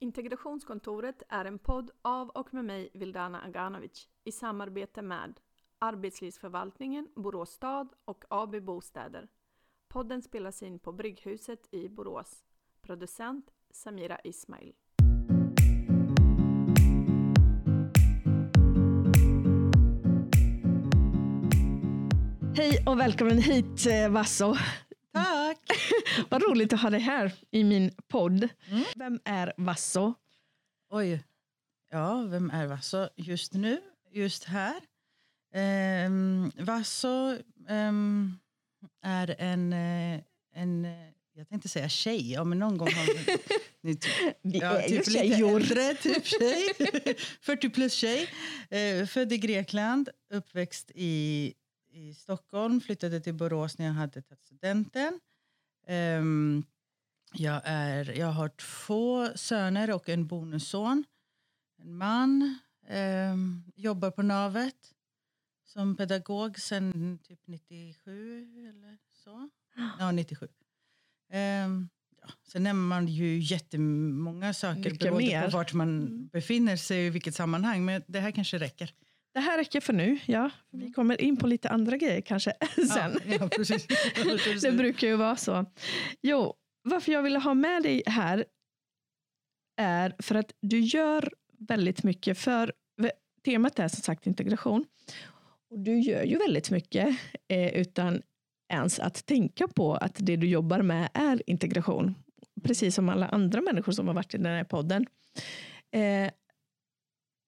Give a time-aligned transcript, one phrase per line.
[0.00, 5.40] Integrationskontoret är en podd av och med mig, Vildana Aganovic, i samarbete med
[5.78, 9.28] Arbetslivsförvaltningen, Borås stad och AB Bostäder.
[9.88, 12.44] Podden spelas in på Brygghuset i Borås.
[12.82, 14.72] Producent Samira Ismail.
[22.56, 24.54] Hej och välkommen hit eh, Vasso.
[25.12, 25.58] Tack!
[26.28, 28.48] Vad roligt att ha dig här i min podd.
[28.70, 28.84] Mm.
[28.96, 30.14] Vem är Vasso?
[30.90, 31.24] Oj,
[31.90, 33.80] ja, vem är Vasso just nu,
[34.12, 34.80] just här?
[36.06, 37.36] Um, Vasso
[37.68, 38.38] um,
[39.02, 40.20] är en, eh,
[40.54, 40.86] en,
[41.34, 43.38] jag tänkte säga tjej, ja, men någon gång har vi...
[43.82, 45.60] ni, typ, vi ja, är typ ju tjejor.
[45.60, 46.74] Äldre, typ tjej.
[47.40, 48.28] 40 plus tjej.
[48.72, 51.54] Uh, född i Grekland, uppväxt i
[51.98, 55.20] i Stockholm, flyttade till Borås när jag hade tagit studenten.
[55.88, 56.64] Um,
[57.32, 61.04] jag, är, jag har två söner och en bonusson.
[61.82, 62.58] En man,
[63.32, 64.94] um, jobbar på Navet
[65.64, 69.50] som pedagog sedan typ 97 eller så.
[69.98, 70.46] Ja, 97.
[70.46, 70.50] Um,
[71.32, 71.88] ehm,
[72.20, 72.28] ja.
[72.42, 75.44] Sen nämner man ju jättemånga saker Mycket beroende mer.
[75.44, 76.28] på vart man mm.
[76.28, 77.84] befinner sig och i vilket sammanhang.
[77.84, 78.94] Men det här kanske räcker.
[79.38, 80.18] Det här räcker för nu.
[80.26, 80.92] Ja, vi mm.
[80.92, 83.20] kommer in på lite andra grejer kanske sen.
[83.26, 83.86] Ja, ja, precis.
[84.62, 85.66] det brukar ju vara så.
[86.22, 88.44] Jo, varför jag ville ha med dig här
[89.76, 92.72] är för att du gör väldigt mycket för
[93.44, 94.84] temat är som sagt integration.
[95.70, 98.22] Och du gör ju väldigt mycket eh, utan
[98.72, 102.14] ens att tänka på att det du jobbar med är integration.
[102.64, 105.06] Precis som alla andra människor som har varit i den här podden.
[105.92, 106.30] Eh,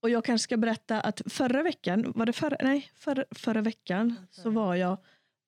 [0.01, 4.17] och jag kanske ska berätta att förra veckan, var det förra, nej, förra, förra veckan
[4.31, 4.99] så var jag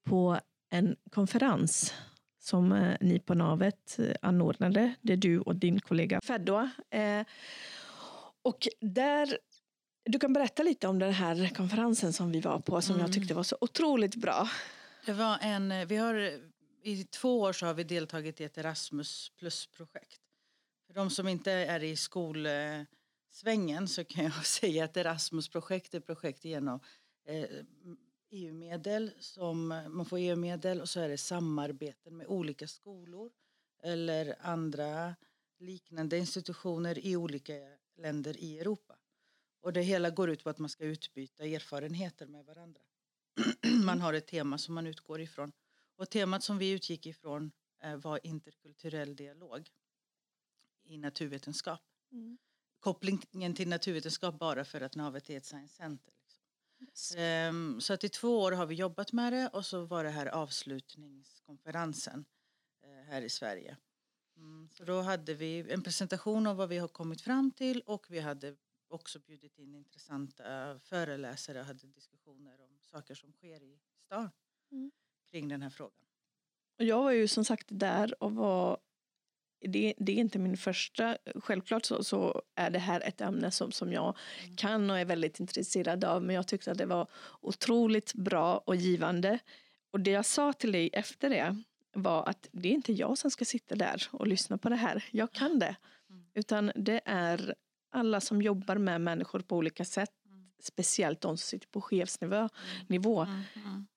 [0.05, 0.39] på
[0.70, 1.94] en konferens
[2.39, 4.94] som eh, ni på Navet eh, anordnade.
[5.00, 6.70] Det är du och din kollega Feddoa.
[6.91, 7.27] Eh,
[8.42, 9.39] och där,
[10.05, 13.06] du kan berätta lite om den här konferensen som vi var på som mm.
[13.06, 14.48] jag tyckte var så otroligt bra.
[15.06, 16.15] Det var en, vi har,
[16.82, 20.21] I två år så har vi deltagit i ett Erasmus plus-projekt.
[20.87, 22.47] För de som inte är i skol
[23.32, 26.81] svängen så kan jag säga att Erasmus-projekt är projekt genom
[27.25, 27.47] eh,
[28.31, 33.31] EU-medel som man får EU-medel och så är det samarbeten med olika skolor
[33.82, 35.15] eller andra
[35.59, 37.54] liknande institutioner i olika
[37.97, 38.97] länder i Europa.
[39.60, 42.81] Och det hela går ut på att man ska utbyta erfarenheter med varandra.
[43.84, 45.53] man har ett tema som man utgår ifrån.
[45.97, 49.70] Och temat som vi utgick ifrån eh, var interkulturell dialog
[50.84, 51.81] i naturvetenskap.
[52.12, 52.38] Mm
[52.82, 56.15] kopplingen till naturvetenskap bara för att navet är ett science center.
[56.78, 57.20] Liksom.
[57.20, 60.10] Um, så att i två år har vi jobbat med det och så var det
[60.10, 62.25] här avslutningskonferensen
[62.84, 63.76] uh, här i Sverige.
[64.37, 68.06] Mm, så då hade vi en presentation av vad vi har kommit fram till och
[68.09, 68.56] vi hade
[68.88, 74.31] också bjudit in intressanta föreläsare och hade diskussioner om saker som sker i stan
[74.72, 74.91] mm.
[75.31, 76.04] kring den här frågan.
[76.78, 78.78] Och jag var ju som sagt där och var
[79.65, 83.73] det, det, är inte min första, självklart så, så, är det här ett ämne som,
[83.73, 84.56] som jag mm.
[84.56, 87.06] kan och är väldigt intresserad av men jag tyckte att det var
[87.41, 89.39] otroligt bra och givande.
[89.91, 91.62] Och det jag sa till dig efter det
[91.93, 95.05] var att det är inte jag som ska sitta där och lyssna på det här,
[95.11, 95.77] jag kan det.
[96.11, 96.25] Mm.
[96.34, 97.55] Utan det är
[97.91, 100.50] alla som jobbar med människor på olika sätt, mm.
[100.62, 102.49] speciellt de som sitter på chefsnivå.
[102.87, 103.27] Nivå.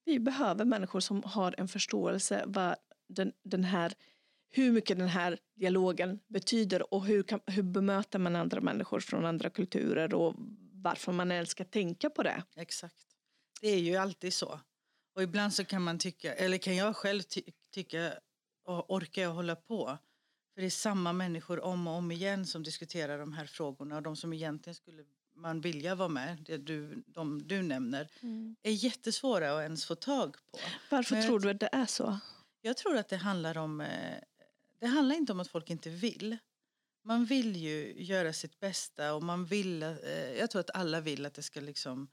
[0.05, 2.75] Vi behöver människor som har en förståelse vad
[3.07, 3.93] den, den här
[4.57, 9.25] hur mycket den här dialogen betyder och hur, kan, hur bemöter man andra människor från
[9.25, 10.35] andra kulturer och
[10.73, 12.43] varför man ens ska tänka på det.
[12.55, 13.05] Exakt.
[13.61, 14.59] Det är ju alltid så.
[15.15, 18.13] Och ibland så kan man tycka, eller kan jag själv ty tycka,
[18.67, 19.97] orkar jag hålla på?
[20.53, 24.03] För det är samma människor om och om igen som diskuterar de här frågorna och
[24.03, 25.03] de som egentligen skulle
[25.35, 28.55] man vilja vara med, det du, de du nämner, mm.
[28.63, 30.59] är jättesvåra att ens få tag på.
[30.91, 32.19] Varför Men tror du att det är så?
[32.61, 34.17] Jag tror att det handlar om eh,
[34.79, 36.37] det handlar inte om att folk inte vill.
[37.03, 41.25] Man vill ju göra sitt bästa och man vill, eh, jag tror att alla vill
[41.25, 42.07] att det ska liksom,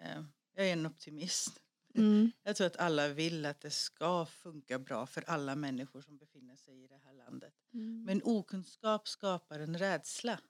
[0.00, 0.22] eh,
[0.54, 1.60] jag är en optimist.
[1.94, 2.32] Mm.
[2.42, 6.56] Jag tror att alla vill att det ska funka bra för alla människor som befinner
[6.56, 7.54] sig i det här landet.
[7.74, 8.04] Mm.
[8.04, 10.40] Men okunskap skapar en rädsla.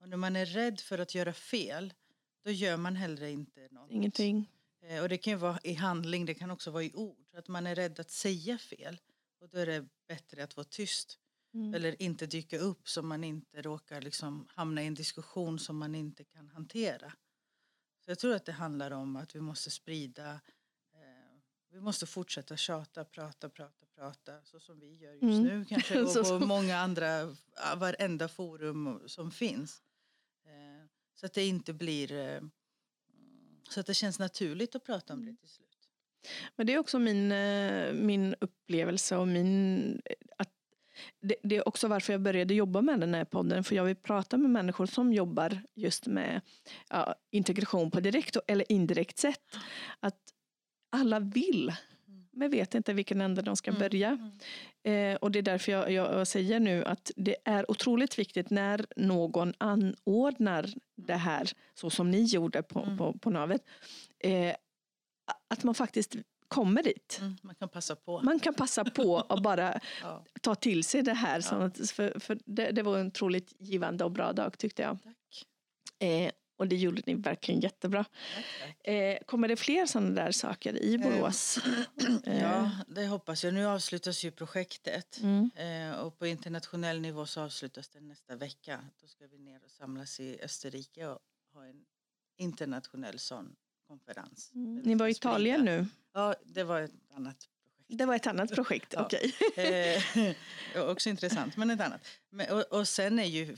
[0.00, 1.94] Och när man är rädd för att göra fel,
[2.44, 3.90] då gör man hellre inte något.
[3.90, 4.50] Ingenting.
[4.82, 7.34] Eh, och det kan ju vara i handling, det kan också vara i ord.
[7.36, 9.00] Att man är rädd att säga fel.
[9.42, 11.18] Och då är det bättre att vara tyst.
[11.54, 11.74] Mm.
[11.74, 15.94] Eller inte dyka upp så man inte råkar liksom hamna i en diskussion som man
[15.94, 17.12] inte kan hantera.
[18.04, 20.32] Så jag tror att det handlar om att vi måste sprida
[20.94, 21.40] eh,
[21.70, 25.42] vi måste fortsätta tjata, prata, prata, prata så som vi gör just Mm.
[25.42, 27.36] nu kanske och på många andra,
[27.76, 29.82] varenda forum som finns.
[30.44, 32.40] Eh, Så att det inte blir, eh,
[33.70, 35.71] så att det känns naturligt att prata om det till slut.
[36.56, 40.02] Men det är också min, eh, min upplevelse och min...
[40.38, 40.48] Att
[41.20, 43.64] det, det är också varför jag började jobba med den här podden.
[43.64, 46.40] För jag vill prata med människor som jobbar just med
[46.90, 49.56] ja, integration på direkt eller indirekt sätt.
[50.00, 50.18] Att
[50.90, 51.72] alla vill,
[52.30, 53.80] men vet inte vilken ände de ska Mm.
[53.80, 54.30] börja.
[54.82, 58.86] Eh, och det är därför jag, jag säger nu att det är otroligt viktigt när
[58.96, 60.66] någon anordnar
[60.96, 62.98] det här så som ni gjorde på, Mm.
[62.98, 63.62] på, på Navet.
[64.18, 64.54] Eh,
[65.52, 66.16] att man faktiskt
[66.48, 67.18] kommer dit.
[67.20, 68.22] Mm, man kan passa på.
[68.22, 71.44] Man kan passa på och bara Ja, ta till sig det här.
[71.50, 71.56] Ja.
[71.64, 74.98] Att, för för det, det var en otroligt givande och bra dag tyckte jag.
[75.04, 75.46] tack.
[75.98, 78.04] Eh, och det gjorde ni verkligen jättebra.
[78.04, 78.86] tack, tack.
[78.88, 81.58] Eh, kommer det fler sådana där saker i Borås?
[82.26, 83.54] Eh, Ja, det hoppas jag.
[83.54, 85.20] Nu avslutas ju projektet.
[85.22, 85.50] Mm.
[85.56, 88.80] Eh, och på internationell nivå så avslutas det nästa vecka.
[89.00, 91.18] Då ska vi ner och samlas i Österrike och
[91.54, 91.84] ha en
[92.38, 93.56] internationell sån
[93.92, 94.52] konferens.
[94.54, 94.76] Mm.
[94.76, 95.86] Ni var i ska Italien nu.
[96.12, 97.98] Ja, det var ett annat projekt.
[97.98, 98.94] Det var ett annat projekt.
[98.98, 99.34] Okej.
[99.56, 100.02] Eh,
[100.74, 102.00] ja, också intressant, men ett annat.
[102.30, 103.56] Men, och, och sen är ju,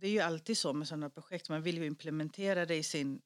[0.00, 3.20] det är ju alltid så med sådana projekt, man vill ju implementera det i sin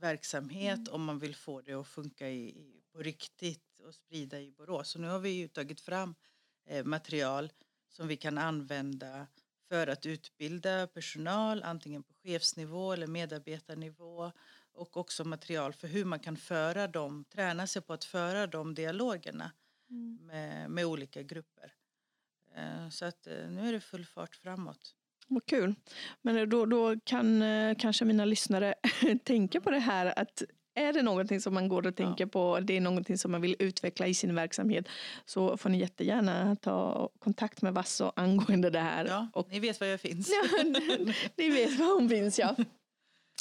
[0.00, 4.50] verksamhet om man vill få det att funka i, i, på riktigt och sprida i
[4.50, 4.88] Borås.
[4.90, 6.14] Så nu har vi ju tagit fram
[6.66, 7.52] eh, material
[7.88, 9.26] som vi kan använda
[9.68, 14.32] för att utbilda personal, antingen på chefsnivå eller medarbetarnivå
[14.76, 18.74] och också material för hur man kan föra dem, träna sig på att föra de
[18.74, 19.50] dialogerna
[20.20, 21.72] med, med olika grupper.
[22.56, 24.94] Eh, Så att eh, nu är det full fart framåt.
[25.28, 25.74] Vad kul.
[26.22, 28.74] Men då, då kan eh, kanske mina lyssnare
[29.24, 30.42] tänka på det här att
[30.74, 33.56] är det någonting som man går och tänker på, det är någonting som man vill
[33.58, 34.88] utveckla i sin verksamhet
[35.24, 39.04] så får ni jättegärna ta kontakt med Vasso angående det här.
[39.04, 40.30] Ja, Och ni vet var jag finns.
[41.36, 42.56] ni vet var hon finns ja.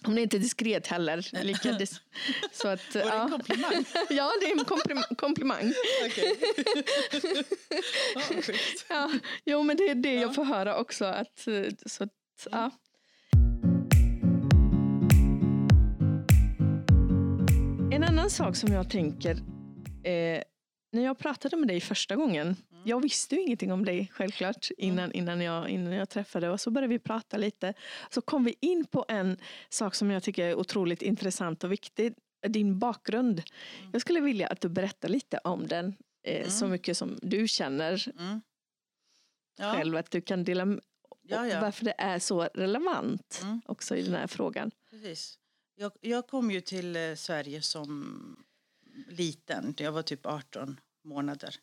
[0.03, 1.43] Hon är inte diskret heller.
[1.43, 1.99] Lika dis-
[2.51, 3.27] så att, Var det en ja.
[3.29, 3.71] komplimang?
[4.09, 5.73] ja, det är en komplim- komplimang.
[6.05, 6.35] Okej.
[8.41, 8.85] Schysst.
[8.89, 9.11] Ja,
[9.45, 10.21] jo, men det är det Ja.
[10.21, 11.05] jag får höra också.
[11.05, 12.09] Att, eh, så att,
[12.51, 12.71] ja.
[17.91, 19.31] En annan sak som jag tänker,
[20.03, 20.41] eh,
[20.91, 22.55] när jag pratade med dig första gången,
[22.85, 26.71] jag visste ju ingenting om dig självklart innan, innan, jag, innan jag träffade och så
[26.71, 27.73] började vi prata lite.
[28.09, 29.37] Så kom vi in på en
[29.69, 32.13] sak som jag tycker är otroligt intressant och viktig,
[32.47, 33.41] din bakgrund.
[33.91, 38.05] Jag skulle vilja att du berättar lite om den, eh, så mycket som du känner
[38.19, 38.41] Mm.
[39.57, 40.81] Ja, själv, att du kan dela med
[41.21, 41.61] ja, ja.
[41.61, 43.61] varför det är så relevant Mm.
[43.65, 44.71] också i den här frågan.
[44.89, 45.39] Precis.
[45.75, 48.45] Jag, jag kom ju till eh, Sverige som
[49.09, 49.73] liten.
[49.77, 51.55] Jag var typ 18 månader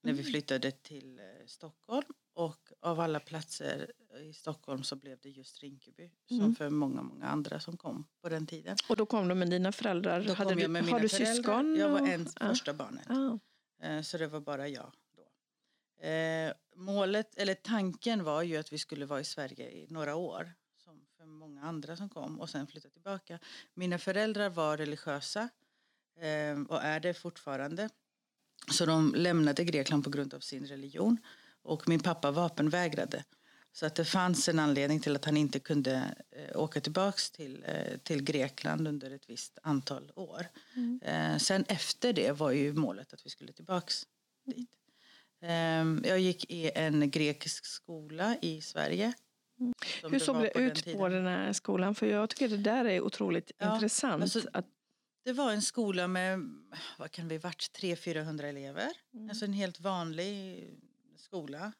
[0.00, 2.06] när vi flyttade till eh, Stockholm.
[2.34, 6.10] Och av alla platser i Stockholm så blev det just Rinkeby.
[6.28, 6.54] Som Mm.
[6.54, 8.76] för många, många andra som kom på den tiden.
[8.88, 10.24] Och då kom du med dina föräldrar.
[10.24, 11.34] Då Hade kom du, jag med mina har du föräldrar.
[11.34, 11.76] syskon?
[11.76, 12.48] Jag var och- en ja.
[12.48, 13.06] första barnet.
[13.08, 13.38] Ja.
[13.82, 15.28] Eh, Så det var bara jag då.
[16.06, 20.52] Eh, målet, eller tanken var ju att vi skulle vara i Sverige i några år.
[20.84, 23.38] Som för många andra som kom och sen flytta tillbaka.
[23.74, 25.48] Mina föräldrar var religiösa
[26.16, 27.88] eh, och är det fortfarande.
[28.70, 31.18] Så de lämnade Grekland på grund av sin religion.
[31.62, 33.24] Och min pappa vapenvägrade.
[33.72, 37.64] Så att det fanns en anledning till att han inte kunde eh, åka tillbaks till,
[37.68, 40.46] eh, till Grekland under ett visst antal år.
[41.02, 44.06] Eh, sen efter det var ju målet att vi skulle tillbaks
[44.46, 44.70] dit.
[45.42, 49.12] Eh, jag gick i en grekisk skola i Sverige.
[50.00, 51.94] som Hur såg det ut på den här skolan?
[51.94, 54.22] För jag tycker det där är otroligt Ja, intressant.
[54.22, 54.66] alltså- att,
[55.28, 56.40] Det var en skola med,
[56.98, 58.92] vad kan vi varit, 300-400 elever.
[59.14, 59.30] Mm.
[59.30, 60.64] Alltså en helt vanlig
[61.16, 61.72] skola.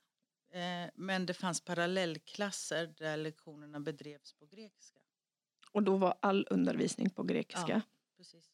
[0.52, 4.98] Eh, men det fanns parallellklasser där lektionerna bedrevs på grekiska.
[5.72, 7.64] och då var all undervisning på grekiska.
[7.68, 7.80] Ja,
[8.16, 8.44] Precis.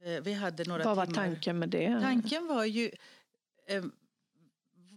[0.00, 1.16] Eh, vi hade några Vad var timmar.
[1.16, 2.00] tanken med det?
[2.00, 2.90] Tanken var ju...
[3.66, 3.84] Eh,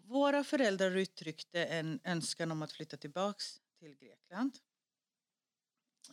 [0.04, 4.58] våra föräldrar uttryckte en önskan om att flytta tillbaks till Grekland.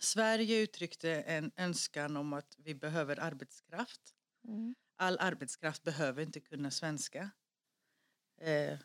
[0.00, 4.14] Sverige uttryckte en önskan om att vi behöver arbetskraft.
[4.44, 4.74] Mm.
[4.96, 7.30] All arbetskraft behöver inte kunna svenska.
[8.40, 8.78] Eh,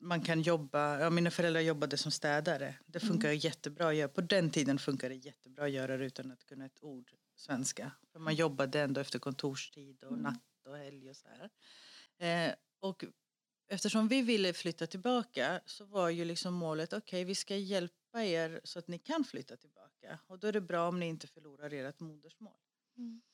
[0.00, 2.74] man kan jobba, ja, mina föräldrar jobbade som städare.
[2.86, 4.08] Det funkar jättebra att göra.
[4.08, 7.92] På den tiden funkar det jättebra att göra det utan att kunna ett ord svenska.
[8.12, 11.50] För man jobbade ändå efter kontorstid och natt och helg och så här.
[12.48, 13.04] Eh, och
[13.68, 18.60] eftersom vi ville flytta tillbaka så var ju liksom målet okej vi ska hjälpa er
[18.64, 20.18] så att ni kan flytta tillbaka.
[20.26, 22.54] Och då är det bra om ni inte förlorar ert modersmål.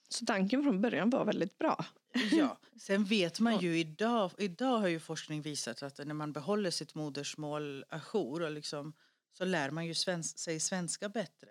[0.08, 1.84] Så tanken från början var väldigt bra.
[2.32, 6.70] Ja, sen vet man ju idag, idag har ju forskning visat att när man behåller
[6.70, 8.92] sitt modersmål ajour och liksom,
[9.32, 11.48] så lär man ju svensk, sig svenska bättre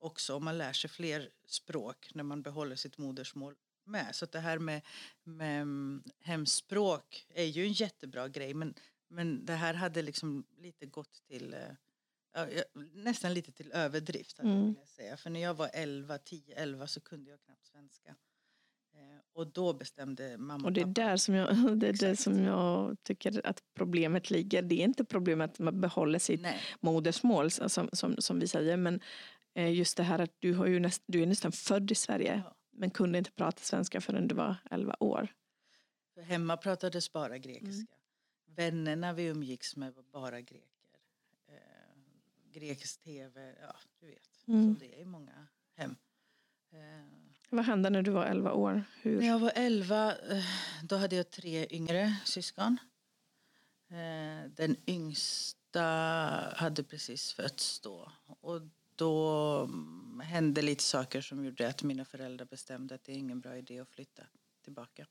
[0.00, 4.14] också om man lär sig fler språk när man behåller sitt modersmål med.
[4.14, 4.82] Så det här med,
[5.22, 5.66] med
[6.20, 8.74] hemspråk är ju en jättebra grej men,
[9.08, 11.60] men det här hade liksom lite gått till eh,
[12.92, 14.38] nästan lite till överdrift.
[14.38, 14.74] Mm.
[14.78, 15.16] Jag säga.
[15.16, 18.14] För när jag var 11, 10, 11 så kunde jag knappt svenska.
[18.94, 20.92] Eh, och då bestämde mamma och det är pappa.
[20.92, 24.62] där som jag, det är det som jag tycker att problemet ligger.
[24.62, 26.60] Det är inte problemet att man behåller sitt Nej.
[26.80, 29.00] modersmål som, som, som vi säger men
[29.54, 32.42] eh, just det här att du, har ju näst, du är nästan född i Sverige
[32.44, 32.56] ja.
[32.72, 35.28] men kunde inte prata svenska förrän du var 11 år.
[36.14, 37.94] För hemma pratades bara grekiska.
[37.94, 38.56] Mm.
[38.56, 40.69] Vännerna vi umgicks med var bara greker.
[42.52, 44.48] Grekisk tv, ja du vet.
[44.48, 44.74] Mm.
[44.74, 45.96] Så det är i många hem.
[46.72, 46.78] Eh,
[47.50, 48.84] vad hände när du var 11 år?
[49.02, 49.20] Hur?
[49.20, 50.44] När jag var 11 eh,
[50.82, 52.78] då hade jag tre yngre syskon.
[53.88, 55.82] Eh, den yngsta
[56.56, 58.12] hade precis fötts då.
[58.40, 58.62] Och
[58.96, 59.66] då
[60.22, 63.80] hände lite saker som gjorde att mina föräldrar bestämde att det är ingen bra idé
[63.80, 64.22] att flytta
[64.64, 65.06] tillbaka.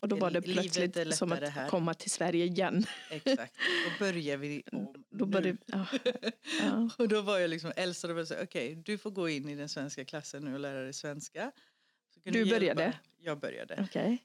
[0.00, 1.68] Och då var det plötsligt som att här.
[1.68, 2.86] komma till Sverige igen.
[3.10, 3.54] Exakt,
[3.84, 5.86] då börjar vi om då började, ja.
[6.60, 6.90] Ja.
[6.98, 9.54] och då var jag liksom äldsta och sa okej okay, du får gå in i
[9.54, 11.52] den svenska klassen nu och lära dig svenska.
[12.22, 12.82] du började?
[12.82, 12.98] Hjälpa.
[13.18, 13.82] Jag började.
[13.82, 14.18] Okay.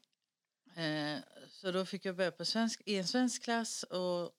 [0.84, 1.18] Eh,
[1.48, 4.30] så då fick jag börja på svensk, i en svensk klass och,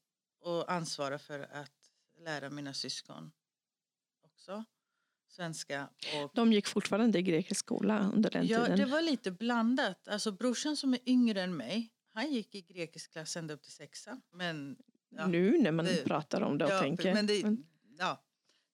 [0.42, 3.32] och ansvara för att lära mina syskon
[4.24, 4.66] också
[5.38, 5.90] svenska.
[6.16, 6.32] Och...
[6.34, 8.80] De gick fortfarande i grekisk skola under den ja, tiden?
[8.80, 10.08] Ja, det var lite blandat.
[10.08, 13.72] Alltså brorsan som är yngre än mig, han gick i grekisk klass ända upp till
[13.72, 14.22] sexan.
[14.32, 14.78] Men,
[15.10, 17.14] ja, nu när man det, pratar om det och ja, tänker.
[17.14, 17.44] Men det,
[17.98, 18.24] ja,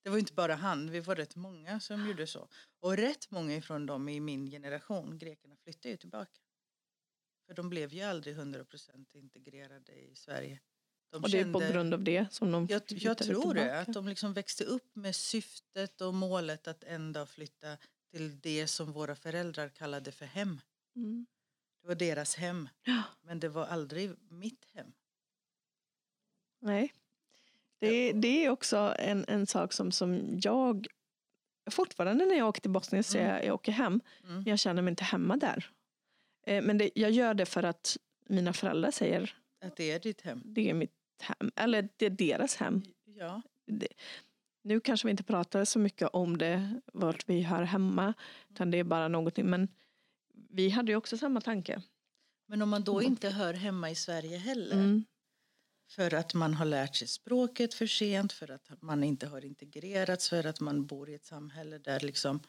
[0.03, 2.47] det var inte bara han, vi var rätt många som gjorde så.
[2.79, 6.39] Och rätt många ifrån dem i min generation, grekerna, flyttade ju tillbaka.
[7.47, 10.59] För de blev ju aldrig 100% integrerade i Sverige.
[11.13, 13.93] De och det är på grund av det som de Jag, jag tror det, att
[13.93, 17.77] de liksom växte upp med syftet och målet att en dag flytta
[18.11, 20.61] till det som våra föräldrar kallade för hem.
[20.95, 21.25] Mm.
[21.81, 23.03] Det var deras hem, ja.
[23.21, 24.93] men det var aldrig mitt hem.
[26.61, 26.93] Nej.
[27.79, 30.87] Det, det är också en, en sak som, som jag
[31.71, 33.29] fortfarande när jag åker till Bosnien så mm.
[33.29, 34.43] jag, jag åker hem, mm.
[34.45, 35.69] jag känner mig inte hemma där.
[36.47, 37.97] Eh, men det, jag gör det för att
[38.29, 40.41] mina föräldrar säger att det är ditt hem.
[40.45, 42.81] Det är mitt hem, eller det är deras hem.
[43.05, 43.41] Ja.
[43.65, 43.87] Det,
[44.63, 48.13] nu kanske vi inte pratar så mycket om det, vart vi hör hemma,
[48.49, 49.67] utan det är bara någonting, men
[50.49, 51.81] vi hade ju också samma tanke.
[52.47, 55.03] Men om man då inte hör hemma i Sverige heller, mm.
[55.89, 60.29] för att man har lärt sig språket för sent, för att man inte har integrerats,
[60.29, 62.39] för att man bor i ett samhälle där liksom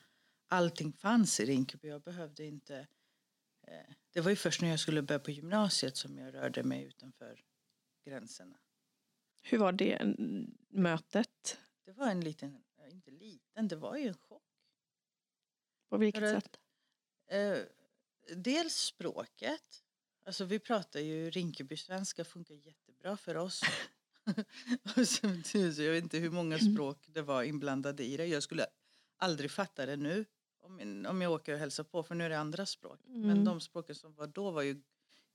[0.48, 1.88] allting fanns i Rinkeby.
[1.88, 2.86] Jag behövde inte...
[3.66, 6.84] Eh, det var ju först när jag skulle börja på gymnasiet som jag rörde mig
[6.84, 7.40] utanför
[8.06, 8.56] gränserna.
[9.46, 10.14] Hur var det
[10.68, 11.58] mötet?
[11.84, 14.42] Det var en liten, inte liten, det var ju en chock.
[15.88, 16.58] På vilket att, sätt?
[17.26, 17.58] Eh,
[18.36, 19.84] dels språket.
[20.26, 23.62] Alltså vi pratar ju Rinkeby-svenska funkar jättebra för oss.
[25.64, 26.74] jag vet inte hur många mm.
[26.74, 28.26] språk det var inblandade i det.
[28.26, 28.66] Jag skulle
[29.16, 30.24] aldrig fatta det nu
[30.60, 33.00] om, om jag åker och hälsar på för nu är det andra språk.
[33.06, 33.20] Mm.
[33.20, 34.82] Men de språken som var då var ju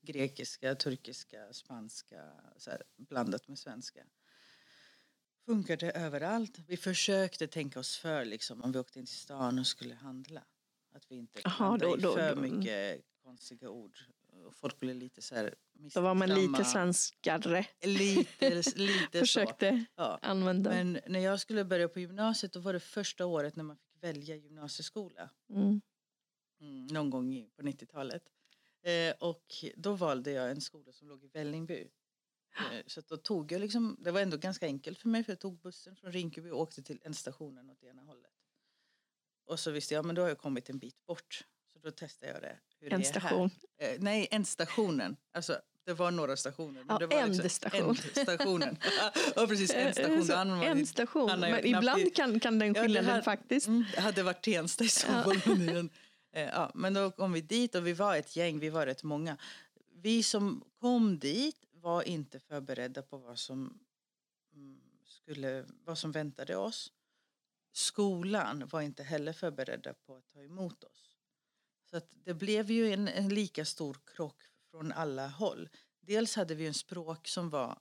[0.02, 2.22] grekiska, turkiska, spanska
[2.66, 4.00] här, blandat med svenska.
[5.46, 6.58] Funkar det överallt?
[6.66, 10.42] Vi försökte tänka oss för liksom, om vi åkte in till stan och skulle handla.
[10.92, 11.40] Att vi inte
[11.80, 13.98] då, då, för då, mycket konstiga ord.
[14.46, 17.66] Och folk blev lite så här Då var man lite svenskare.
[17.82, 20.18] Lite, lite Försökte ja.
[20.22, 20.70] använda.
[20.70, 24.02] Men när jag skulle börja på gymnasiet då var det första året när man fick
[24.02, 25.30] välja gymnasieskola.
[25.50, 25.80] Mm.
[26.60, 28.22] Mm, någon gång på 90-talet.
[28.82, 29.44] Eh, och
[29.76, 31.88] då valde jag en skola som låg i Vällingby.
[32.56, 35.40] Eh, så då tog jag liksom, det var ändå ganska enkelt för mig för jag
[35.40, 38.30] tog bussen från Rinkeby och åkte till ändstationen åt ena hållet.
[39.44, 41.44] Och så visste jag, men då har jag kommit en bit bort.
[41.72, 42.58] Så då testade jag det.
[42.80, 43.50] Hur en station?
[43.78, 45.16] Eh, nej, ändstationen.
[45.32, 46.84] Alltså, det var några stationer.
[46.88, 47.26] Ja, det var.
[47.26, 48.76] Liksom ändstationen.
[49.36, 50.62] ja, precis, ändestation.
[50.62, 53.66] En station, men ibland kan, kan den skillnaden ja, faktiskt.
[53.66, 55.40] Mm, det hade varit Tensta i så fall.
[55.46, 55.82] Ja.
[56.32, 59.02] Eh, ja, men då kom vi dit och vi var ett gäng, vi var rätt
[59.02, 59.36] många.
[59.92, 63.78] Vi som kom dit var inte förberedda på vad som,
[64.52, 66.92] mm, skulle, vad som väntade oss.
[67.72, 71.16] Skolan var inte heller förberedda på att ta emot oss.
[71.90, 75.68] Så att det blev ju en, en lika stor krock från alla håll.
[76.00, 77.78] Dels hade vi en språk som var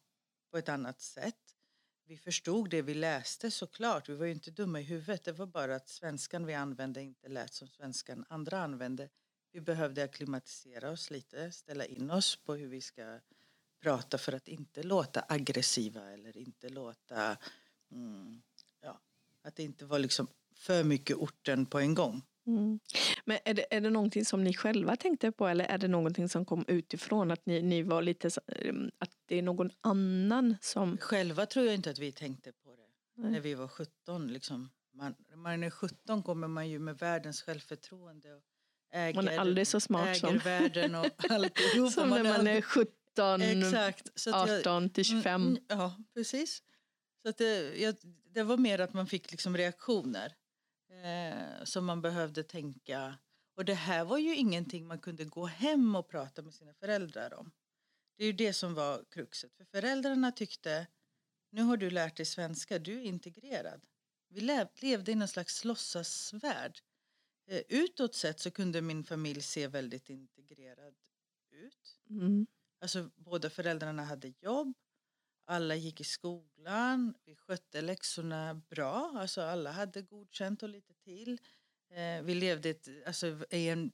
[0.51, 1.55] på ett annat sätt
[2.09, 4.09] vi förstod det vi läste såklart.
[4.09, 5.23] Vi var ju inte dumma i huvudet.
[5.23, 9.09] Det var bara att svenskan vi använde inte lät som svenskan andra använde.
[9.51, 13.19] Vi behövde akklimatisera oss lite, ställa in oss på hur vi ska
[13.81, 17.37] prata för att inte låta aggressiva eller inte låta...
[17.91, 18.41] Mm,
[18.81, 19.01] ja,
[19.41, 22.21] att det inte var liksom för mycket orten på en gång.
[22.47, 22.79] Mm.
[23.25, 26.29] Men är det, är det någonting som ni själva tänkte på eller är det någonting
[26.29, 27.31] som kom utifrån?
[27.31, 30.97] Att ni, ni var lite mm, att det är någon annan som...
[30.97, 33.31] Själva tror jag inte att vi tänkte på det Nej.
[33.31, 34.27] när vi var 17.
[34.27, 34.69] Liksom.
[34.93, 38.33] Man, när man är 17 kommer man ju med världens självförtroende.
[38.33, 38.43] Och
[38.91, 40.37] äger, man är aldrig så smart äger som...
[40.37, 41.91] världen och alltihop.
[41.91, 44.19] som när man är 17, Exakt.
[44.19, 45.41] Så 18 jag, till 25.
[45.41, 46.63] Mm, ja, precis.
[47.21, 47.95] Så att det, jag,
[48.33, 50.35] det var mer att man fick liksom reaktioner
[50.89, 53.17] eh, som man behövde tänka.
[53.55, 57.33] Och det här var ju ingenting man kunde gå hem och prata med sina föräldrar
[57.33, 57.51] om.
[58.17, 59.53] Det är ju det som var kruxet.
[59.55, 60.87] För föräldrarna tyckte,
[61.51, 63.85] nu har du lärt dig svenska, du är integrerad.
[64.29, 64.41] Vi
[64.81, 66.79] levde i någon slags låtsasvärld.
[67.47, 70.95] Eh, utåt sett så kunde min familj se väldigt integrerad
[71.51, 71.99] ut.
[72.09, 72.47] Mm.
[72.81, 74.73] Alltså båda föräldrarna hade jobb
[75.49, 81.39] alla gick i skolan, vi skötte läxorna bra, alltså alla hade godkänt och lite till.
[81.89, 83.91] Eh, vi levde ett, alltså, i en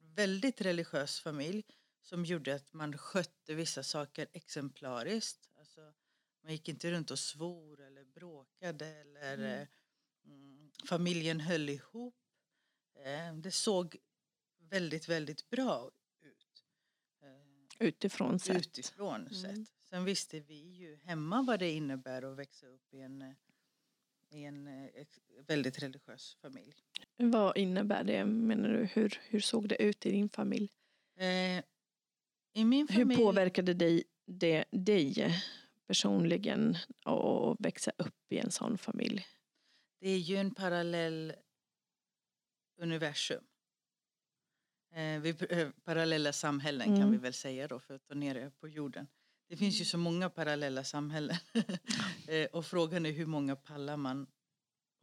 [0.00, 1.64] väldigt religiös familj
[2.02, 5.48] som gjorde att man skötte vissa saker exemplariskt.
[5.58, 5.80] Alltså,
[6.42, 9.60] man gick inte runt och svor eller bråkade eller mm.
[9.60, 9.68] Eh,
[10.24, 12.14] mm, familjen höll ihop.
[13.04, 13.96] Eh, det såg
[14.58, 16.64] väldigt, väldigt bra ut.
[17.22, 18.56] Eh, utifrån sett.
[18.56, 19.34] Utifrån mm.
[19.34, 19.74] sett.
[19.94, 23.34] Sen visste vi ju hemma vad det innebär att växa upp i en,
[24.30, 25.06] i en eh,
[25.46, 26.74] väldigt religiös familj.
[27.16, 28.84] Vad innebär det menar du?
[28.84, 30.68] Hur, hur såg det ut i din familj?
[31.16, 31.58] Eh,
[32.52, 33.16] i min familj...
[33.16, 35.42] Hur påverkade dig, det, dig
[35.86, 39.26] personligen att växa upp i en sån familj?
[40.00, 41.32] Det är ju en parallell
[42.78, 43.44] universum.
[44.92, 47.00] Eh, vi, eh, parallella samhällen mm.
[47.00, 49.06] kan vi väl säga då för att ta ner det på jorden.
[49.48, 51.36] Det finns ju så många parallella samhällen.
[52.28, 54.26] Eh, och frågan är hur många pallar man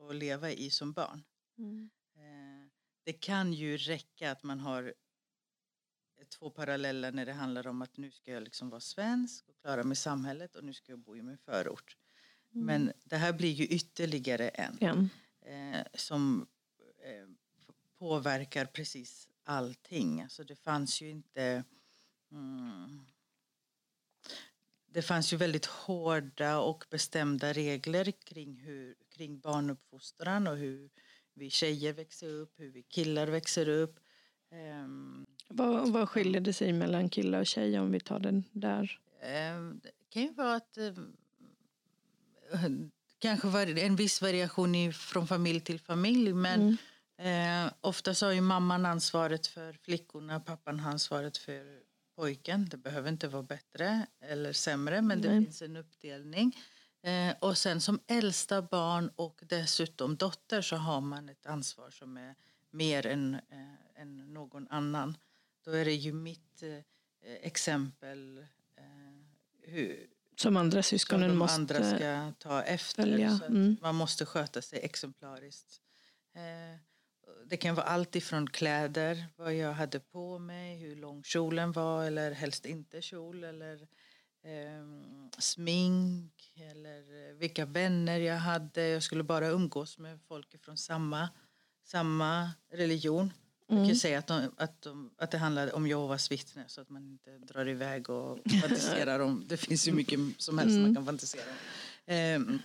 [0.09, 1.23] att leva i som barn.
[1.57, 1.89] Mm.
[2.15, 2.69] Eh,
[3.03, 4.93] det kan ju räcka att man har
[6.29, 9.83] två paralleller när det handlar om att nu ska jag liksom vara svensk och klara
[9.83, 11.97] mig i samhället och nu ska jag bo i min förort.
[12.53, 12.65] Mm.
[12.65, 15.09] Men det här blir ju ytterligare en
[15.41, 16.47] eh, som
[18.01, 20.21] påverkar precis allting.
[20.21, 21.63] Alltså det fanns ju inte
[22.31, 23.05] mm,
[24.93, 30.89] det fanns ju väldigt hårda och bestämda regler kring, hur, kring barnuppfostran och hur
[31.33, 33.99] vi tjejer växer upp, hur vi killar växer upp.
[34.83, 38.99] Um, vad, vad skiljer det sig mellan killar och tjejer om vi tar den där?
[39.55, 41.13] Um, det kan ju vara att um,
[43.19, 46.77] kanske var en viss variation i, från familj till familj men
[47.17, 47.65] mm.
[47.65, 51.90] eh, ofta så har ju mamman ansvaret för flickorna, pappan har ansvaret för
[52.21, 52.69] pojken.
[52.69, 55.43] Det behöver inte vara bättre eller sämre men det Nej.
[55.43, 56.57] finns en uppdelning.
[57.03, 62.17] Eh, och sen som äldsta barn och dessutom dotter så har man ett ansvar som
[62.17, 62.35] är
[62.71, 65.17] mer än, eh, än någon annan.
[65.65, 66.79] Då är det ju mitt eh,
[67.41, 68.45] exempel
[68.77, 68.83] eh,
[69.61, 73.07] hur, som andra syskonen som måste andra ska ta efter.
[73.47, 73.77] Mm.
[73.81, 75.81] man måste sköta sig exemplariskt.
[77.41, 81.71] Eh, det kan vara allt ifrån kläder, vad jag hade på mig, hur lång kjolen
[81.71, 83.87] var eller helst inte kjol eller
[84.43, 88.87] eh, smink eller vilka vänner jag hade.
[88.87, 91.29] Jag skulle bara umgås med folk från samma,
[91.83, 93.21] samma religion.
[93.21, 93.33] Mm.
[93.67, 93.95] Jag kan mm.
[93.95, 97.37] säga att, de, att, de, att det handlar om Jehovas vittnen så att man inte
[97.37, 99.43] drar iväg och fantiserar om.
[99.47, 100.83] Det finns ju mycket som helst mm.
[100.83, 102.13] man kan fantisera om.
[102.13, 102.59] Eh,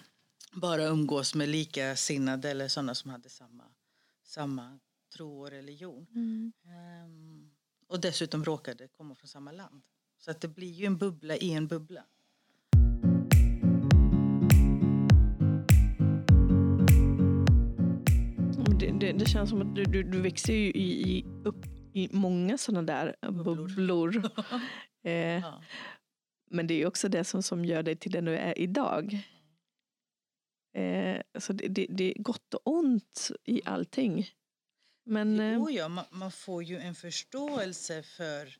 [0.53, 3.65] bara umgås med likasinnade eller sådana som hade samma
[4.27, 4.79] samma
[5.17, 6.07] tro och religion.
[6.15, 6.53] Mm.
[7.05, 7.51] Um,
[7.87, 9.83] och dessutom råkade komma från samma land.
[10.19, 12.05] Så att det blir ju en bubbla i en bubbla.
[18.81, 22.09] Det, det, det känns som att du, du, du växer ju i, i, upp i
[22.12, 23.57] många sådana där bubblor.
[23.57, 24.31] bubblor.
[25.03, 25.62] eh, ja.
[26.51, 29.23] Men det är också det som, som gör dig till den du är idag.
[30.77, 34.31] Eh, så det, det, det, är gott och ont i allting.
[35.05, 38.57] Men, eh, jo, ja, man, man, får ju en förståelse för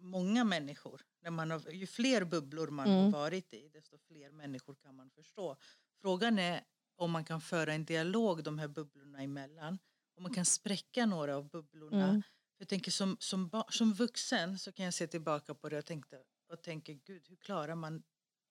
[0.00, 1.02] många människor.
[1.22, 3.04] När man har, ju fler bubblor man mm.
[3.04, 5.56] har varit i desto fler människor kan man förstå.
[6.00, 6.60] Frågan är
[6.96, 9.78] om man kan föra en dialog de här bubblorna emellan.
[10.16, 12.08] Om man kan spräcka några av bubblorna.
[12.08, 12.22] Mm.
[12.58, 16.22] Jag tänker som, som, som vuxen så kan jag se tillbaka på det och, tänkte,
[16.48, 18.02] och tänker gud hur klarar man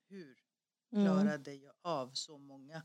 [0.09, 0.46] hur.
[0.89, 2.81] Klarade jag av så många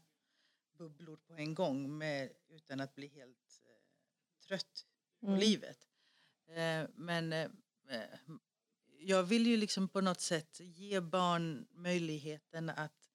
[0.78, 4.86] bubblor på en gång med, utan att bli helt eh, trött
[5.20, 5.40] på mm.
[5.40, 5.88] livet.
[6.48, 7.50] Eh, men eh,
[7.88, 8.18] eh,
[8.98, 13.10] jag vill ju liksom på något sätt ge barn möjligheten att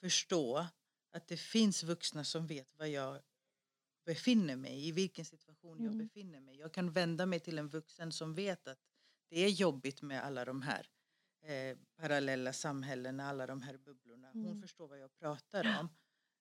[0.00, 0.66] förstå
[1.10, 3.20] att det finns vuxna som vet vad jag
[4.04, 5.98] befinner mig i, vilken situation jag mm.
[5.98, 8.78] befinner mig Jag kan vända mig till en vuxen som vet att
[9.28, 10.90] det är jobbigt med alla de här
[11.42, 14.30] eh, parallella samhällena, alla de här bubblorna.
[14.32, 14.62] Hon mm.
[14.62, 15.88] förstår vad jag pratar om.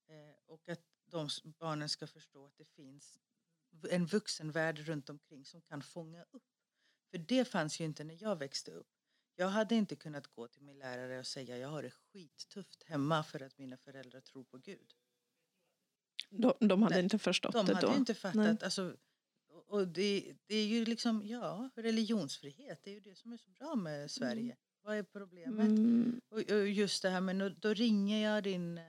[0.07, 3.19] Eh, och att de barnen ska förstå att det finns
[3.89, 6.43] en vuxenvärld runt omkring som kan fånga upp.
[7.11, 8.87] För det fanns ju inte när jag växte upp.
[9.35, 13.23] Jag hade inte kunnat gå till min lärare och säga jag har det skittufft hemma
[13.23, 14.93] för att mina föräldrar tror på Gud.
[16.29, 17.79] De, de hade Nej, inte förstått de det då?
[17.79, 18.63] De hade inte fattat.
[18.63, 18.97] Alltså,
[19.47, 23.49] och det, det, är ju liksom, ja, religionsfrihet, det är ju det som är så
[23.49, 24.41] bra med Sverige.
[24.41, 24.57] Mm.
[24.87, 25.67] Vad är problemet?
[25.67, 26.21] Mm.
[26.29, 28.79] Och, och, just det här med, då ringer jag din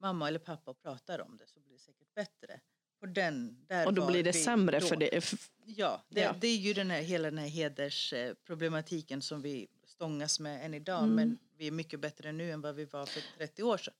[0.00, 2.60] mamma eller pappa och pratar om det så blir det säkert bättre.
[3.00, 4.86] Och, den, där och då blir det sämre då.
[4.86, 5.34] för det?
[5.64, 6.34] Ja, det, ja.
[6.40, 11.02] det är ju den här, hela den här hedersproblematiken som vi stångas med än idag.
[11.02, 11.14] Mm.
[11.14, 13.94] Men vi är mycket bättre nu än vad vi var för 30 år sedan.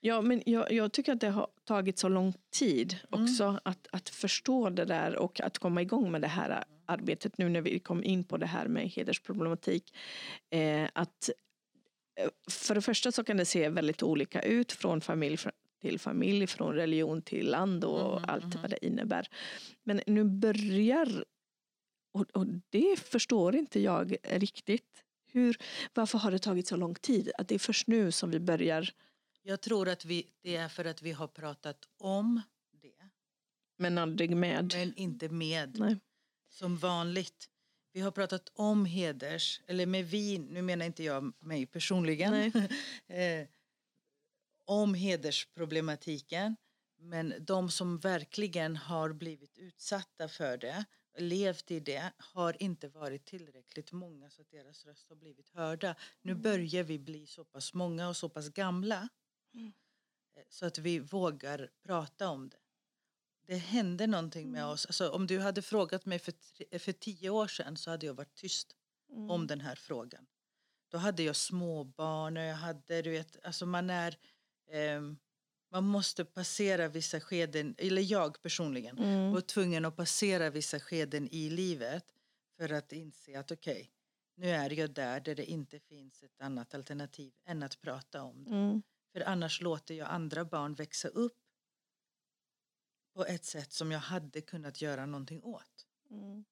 [0.00, 3.24] Ja, men jag, jag tycker att det har tagit så lång tid mm.
[3.24, 3.60] också mm.
[3.64, 7.60] att, att förstå det där och att komma igång med det här arbetet nu när
[7.60, 9.94] vi kom in på det här med hedersproblematik.
[10.50, 11.30] Eh, att
[12.20, 15.38] eh, för det första så kan det se väldigt olika ut från familj
[15.80, 18.60] till familj, från religion till land och mm, allt mm.
[18.62, 19.28] vad det innebär.
[19.84, 21.24] Men nu börjar,
[22.12, 25.56] och, och det förstår inte jag riktigt, hur,
[25.94, 27.30] varför har det tagit så lång tid?
[27.38, 28.90] Att det är först nu som vi börjar
[29.48, 33.08] jag tror att vi, det är för att vi har pratat om det.
[33.76, 34.72] Men aldrig med.
[34.74, 35.76] Men inte med.
[35.78, 35.96] Nej.
[36.58, 37.50] Som vanligt.
[37.92, 42.34] Vi har pratat om heders, eller med vi, nu menar inte jag mig personligen.
[43.06, 43.46] eh,
[44.64, 46.56] om hedersproblematiken.
[46.98, 50.84] Men de som verkligen har blivit utsatta för det,
[51.18, 55.94] levt i det, har inte varit tillräckligt många så att deras röst har blivit hörda.
[56.22, 56.42] Nu mm.
[56.42, 59.08] börjar vi bli så pass många och så pass gamla
[59.54, 59.72] Mm.
[60.48, 62.56] Så att vi vågar prata om det.
[63.48, 64.72] Det händer någonting med mm.
[64.72, 64.86] oss.
[64.86, 66.34] Alltså, om du hade frågat mig för,
[66.78, 68.76] för tio år sedan så hade jag varit tyst
[69.10, 69.30] mm.
[69.30, 70.26] om den här frågan.
[70.90, 74.18] Då hade jag småbarn och jag hade, du vet, alltså man är...
[74.70, 75.00] Eh,
[75.70, 79.32] man måste passera vissa skeden, eller jag personligen mm.
[79.32, 82.04] var tvungen att passera vissa skeden i livet
[82.56, 83.86] för att inse att okej, okay,
[84.36, 88.44] nu är jag där där det inte finns ett annat alternativ än att prata om
[88.44, 88.50] det.
[88.50, 88.82] Mm.
[89.12, 91.47] För annars låter jag andra barn växa upp
[93.18, 95.86] på ett sätt som jag hade kunnat göra någonting åt.
[96.10, 96.44] Mm.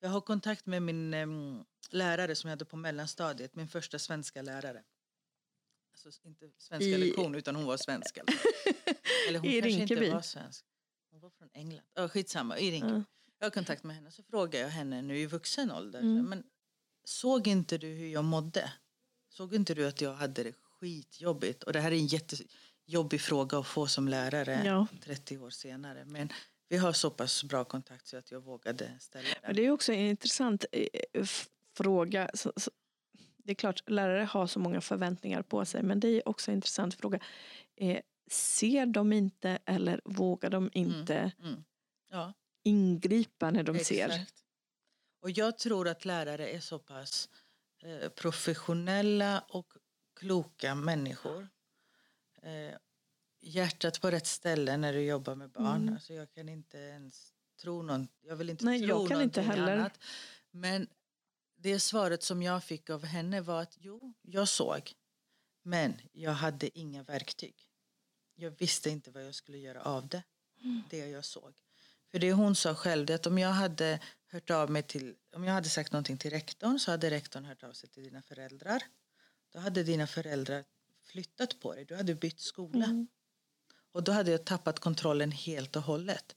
[0.00, 4.42] Jag har kontakt med min um, lärare som jag hade på mellanstadiet, min första svenska
[4.42, 4.82] lärare.
[5.92, 6.98] Alltså inte svenska I...
[6.98, 8.24] lektion utan hon var svenska.
[9.28, 10.04] Eller hon I kanske Rinkeby.
[10.04, 10.64] inte var svensk.
[11.10, 11.84] Hon var från England.
[11.96, 12.92] Oh, skitsamma, i Rinkeby.
[12.92, 13.04] Mm.
[13.38, 16.00] Jag har kontakt med henne så frågar jag henne nu i vuxen ålder.
[16.00, 16.24] Mm.
[16.24, 16.44] Men
[17.04, 18.72] såg inte du hur jag mådde?
[19.28, 21.62] Såg inte du att jag hade det skitjobbigt.
[21.62, 22.06] Och det här är en
[22.84, 24.86] jättejobbig fråga att få som lärare ja.
[25.00, 26.04] 30 år senare.
[26.04, 26.28] Men
[26.68, 29.56] vi har så pass bra kontakt så att jag vågade ställa den.
[29.56, 31.24] Det är också en intressant eh,
[31.76, 32.30] fråga.
[33.36, 36.54] Det är klart, lärare har så många förväntningar på sig men det är också en
[36.54, 37.20] intressant fråga.
[37.76, 41.64] Eh, ser de inte eller vågar de inte mm, mm.
[42.10, 42.32] Ja.
[42.64, 43.88] ingripa när de Exakt.
[43.88, 44.26] ser?
[45.22, 47.28] Och jag tror att lärare är så pass
[47.82, 49.72] eh, professionella och
[50.20, 51.48] kloka människor.
[52.44, 52.74] Eh,
[53.40, 55.82] hjärtat på rätt ställe när du jobbar med barn.
[55.82, 55.94] Mm.
[55.94, 59.42] Alltså jag kan inte ens tro någon, jag vill inte Nej, tro jag kan inte
[59.42, 59.76] heller.
[59.76, 59.98] annat.
[60.50, 60.88] Men
[61.56, 64.92] det svaret som jag fick av henne var att jo, jag såg.
[65.62, 67.54] Men jag hade inga verktyg.
[68.34, 70.22] Jag visste inte vad jag skulle göra av det.
[70.62, 70.82] Mm.
[70.90, 71.54] Det jag såg.
[72.10, 75.44] För det hon sa själv, det att om jag hade hört av mig till, om
[75.44, 78.82] jag hade sagt någonting till rektorn så hade rektorn hört av sig till dina föräldrar.
[79.52, 80.64] Då hade dina föräldrar
[81.14, 81.84] flyttat på dig.
[81.84, 82.84] Du hade bytt skola.
[82.84, 83.06] Mm.
[83.92, 86.36] Och då hade jag tappat kontrollen helt och hållet.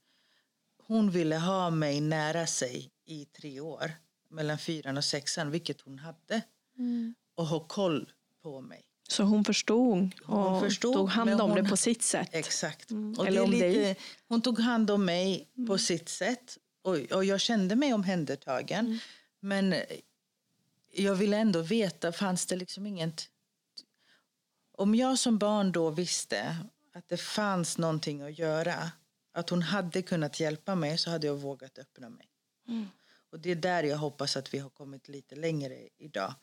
[0.87, 3.91] Hon ville ha mig nära sig i tre år.
[4.29, 6.41] Mellan fyran och sexan, vilket hon hade.
[6.77, 7.15] Mm.
[7.35, 8.11] Och ha koll
[8.43, 8.83] på mig.
[9.09, 12.29] Så hon förstod och hon förstod, tog hand om hon, det på sitt sätt?
[12.31, 12.91] Exakt.
[12.91, 13.19] Mm.
[13.19, 13.97] Och Eller om lite, dig?
[14.27, 15.67] Hon tog hand om mig mm.
[15.67, 16.57] på sitt sätt.
[16.81, 18.85] Och, och jag kände mig omhändertagen.
[18.85, 18.99] Mm.
[19.39, 19.75] Men
[20.93, 23.29] jag ville ändå veta, fanns det liksom inget...
[24.79, 26.55] Om jag som barn då visste
[26.93, 28.91] att det fanns någonting att göra,
[29.31, 32.27] att hon hade kunnat hjälpa mig, så hade jag vågat öppna mig.
[32.67, 32.85] Mm.
[33.31, 36.33] Och det är där jag hoppas att vi har kommit lite längre idag.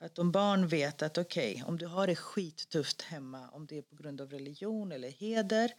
[0.00, 3.78] Att om barn vet att okej, okay, om du har det skittufft hemma, om det
[3.78, 5.72] är på grund av religion eller heder,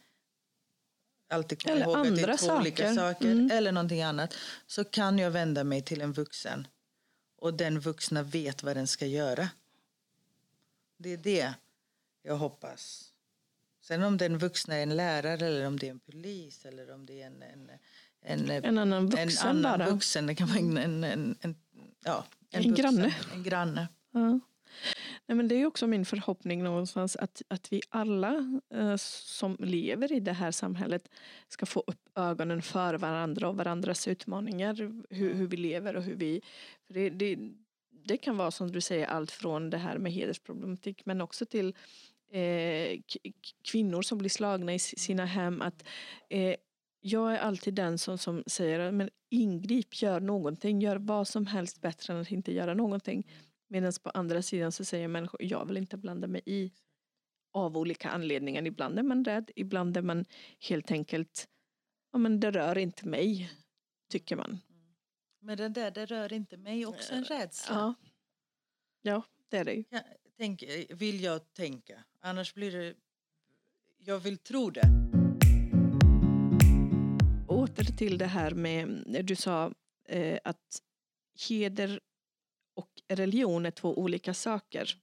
[1.28, 2.60] alltid komma eller ihåg andra att det är två saker.
[2.60, 3.50] olika saker, mm.
[3.50, 4.34] eller någonting annat,
[4.66, 6.66] så kan jag vända mig till en vuxen
[7.36, 9.48] och den vuxna vet vad den ska göra.
[10.96, 11.54] Det är det
[12.22, 13.12] jag hoppas.
[13.80, 17.06] Sen om den vuxna är en lärare eller om det är en polis eller om
[17.06, 17.70] det är en, en,
[18.20, 19.90] en, en annan vuxen en annan bara.
[19.90, 21.56] vuxen, det kan vara en, en, en, en
[22.04, 23.14] ja, en, en granne.
[23.34, 23.88] En granne.
[24.12, 24.40] Ja.
[25.26, 30.12] Nej, men det är också min förhoppning någonstans att, att vi alla eh, som lever
[30.12, 31.08] i det här samhället
[31.48, 34.74] ska få upp ögonen för varandra och varandras utmaningar.
[35.10, 36.42] Hur, hur vi lever och hur vi...
[36.86, 37.38] För det, det,
[38.04, 41.74] det kan vara som du säger allt från det här med hedersproblematik men också till
[43.64, 45.62] kvinnor som blir slagna i sina hem.
[45.62, 45.84] Att,
[46.28, 46.56] eh,
[47.00, 51.80] jag är alltid den som, som säger men ingrip, gör någonting, gör vad som helst
[51.80, 53.26] bättre än att inte göra någonting.
[53.68, 56.72] Medan på andra sidan så säger människor, jag vill inte blanda mig i.
[57.54, 58.66] Av olika anledningar.
[58.66, 60.24] Ibland är man rädd, ibland är man
[60.68, 61.48] helt enkelt,
[62.12, 63.50] ja men det rör inte mig,
[64.10, 64.58] tycker man.
[65.40, 67.74] Men det där, det rör inte mig, också en rädsla.
[67.74, 67.94] Ja,
[69.02, 69.84] ja det är det ju.
[70.42, 72.94] Tänk, eh, vill jag tänka, annars blir det,
[73.98, 74.88] jag vill tro det.
[77.48, 79.72] Åter till det här med, du sa
[80.08, 80.82] eh, att
[81.48, 82.00] heder
[82.74, 84.96] och religion är två olika saker.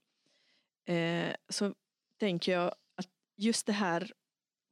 [0.86, 1.73] Eh, så
[2.17, 4.12] tänker jag att just det här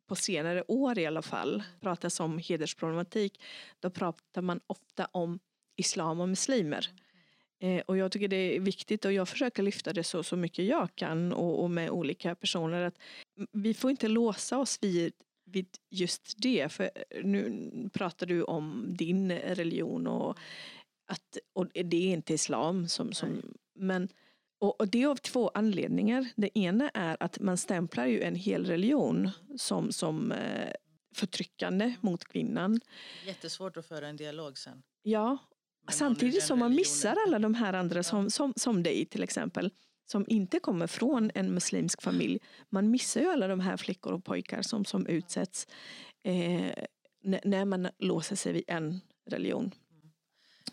[0.07, 3.41] på senare år i alla fall pratas om hedersproblematik.
[3.79, 5.39] Då pratar man ofta om
[5.75, 6.89] islam och muslimer.
[7.59, 10.65] Eh, och jag tycker det är viktigt och jag försöker lyfta det så, så mycket
[10.65, 12.81] jag kan och, och med olika personer.
[12.81, 12.99] att
[13.51, 15.13] Vi får inte låsa oss vid,
[15.45, 16.71] vid just det.
[16.71, 16.89] För
[17.23, 20.37] nu pratar du om din religion och
[21.07, 22.87] att, och det är inte islam.
[22.87, 23.41] Som, som,
[23.75, 24.09] men,
[24.59, 26.29] och, och det är av två anledningar.
[26.35, 30.71] Det ena är att man stämplar ju en hel religion som, som eh,
[31.15, 32.81] förtryckande mot kvinnan.
[33.25, 34.83] Jättesvårt att föra en dialog sen.
[35.03, 35.37] Ja,
[35.89, 39.71] samtidigt som man missar alla de här andra som, som, som dig till exempel.
[40.11, 42.39] Som inte kommer från en muslimsk familj.
[42.69, 45.67] Man missar ju alla de här flickor och pojkar som, som utsätts
[46.23, 46.71] eh,
[47.43, 49.71] när man låser sig vid en religion.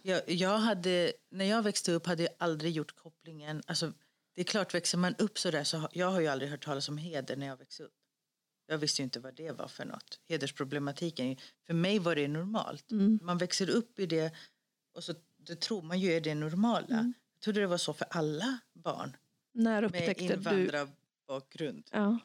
[0.02, 3.62] Jag, jag hade, när jag växte upp hade jag aldrig gjort kopplingen.
[3.66, 3.92] Alltså,
[4.34, 6.64] det är klart, växer man upp så där så har, jag har ju aldrig hört
[6.64, 7.92] talas om heder när jag växte upp.
[8.66, 10.20] Jag visste ju inte vad det var för något.
[10.28, 12.90] Hedersproblematiken, för mig var det normalt.
[12.90, 13.18] Mm.
[13.22, 14.34] Man växer upp i det
[14.94, 16.86] och så det tror man ju är det normala.
[16.94, 17.14] Mm.
[17.34, 19.16] Jag trodde det var så för alla barn
[19.52, 20.34] När med upptäckte du...
[20.34, 21.88] invandrarbakgrund.
[21.92, 22.18] Ja.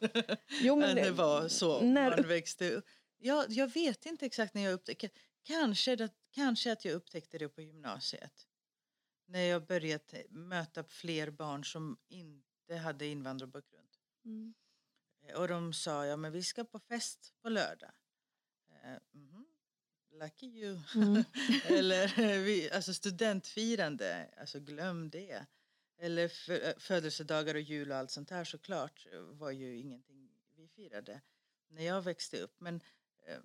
[0.62, 2.86] Jo, Men det var så när man växte upp.
[3.18, 5.10] Jag, jag vet inte exakt när jag upptäckte
[5.44, 8.48] kanske, det, kanske att jag upptäckte det på gymnasiet.
[9.26, 13.90] När jag började möta fler barn som inte hade invandrarbakgrund.
[14.26, 14.54] Mm.
[15.36, 17.92] Och de sa, ja men vi ska på fest på lördag.
[18.84, 19.46] Eh, mhm.
[20.12, 20.80] Lucky you.
[20.96, 21.24] Mm.
[21.66, 22.08] Eller
[22.44, 25.46] vi, alltså studentfirande, alltså glöm det.
[25.98, 31.22] Eller fö- födelsedagar och jul och allt sånt här såklart var ju ingenting vi firade
[31.68, 32.56] när jag växte upp.
[32.60, 32.82] Men
[33.28, 33.40] eh,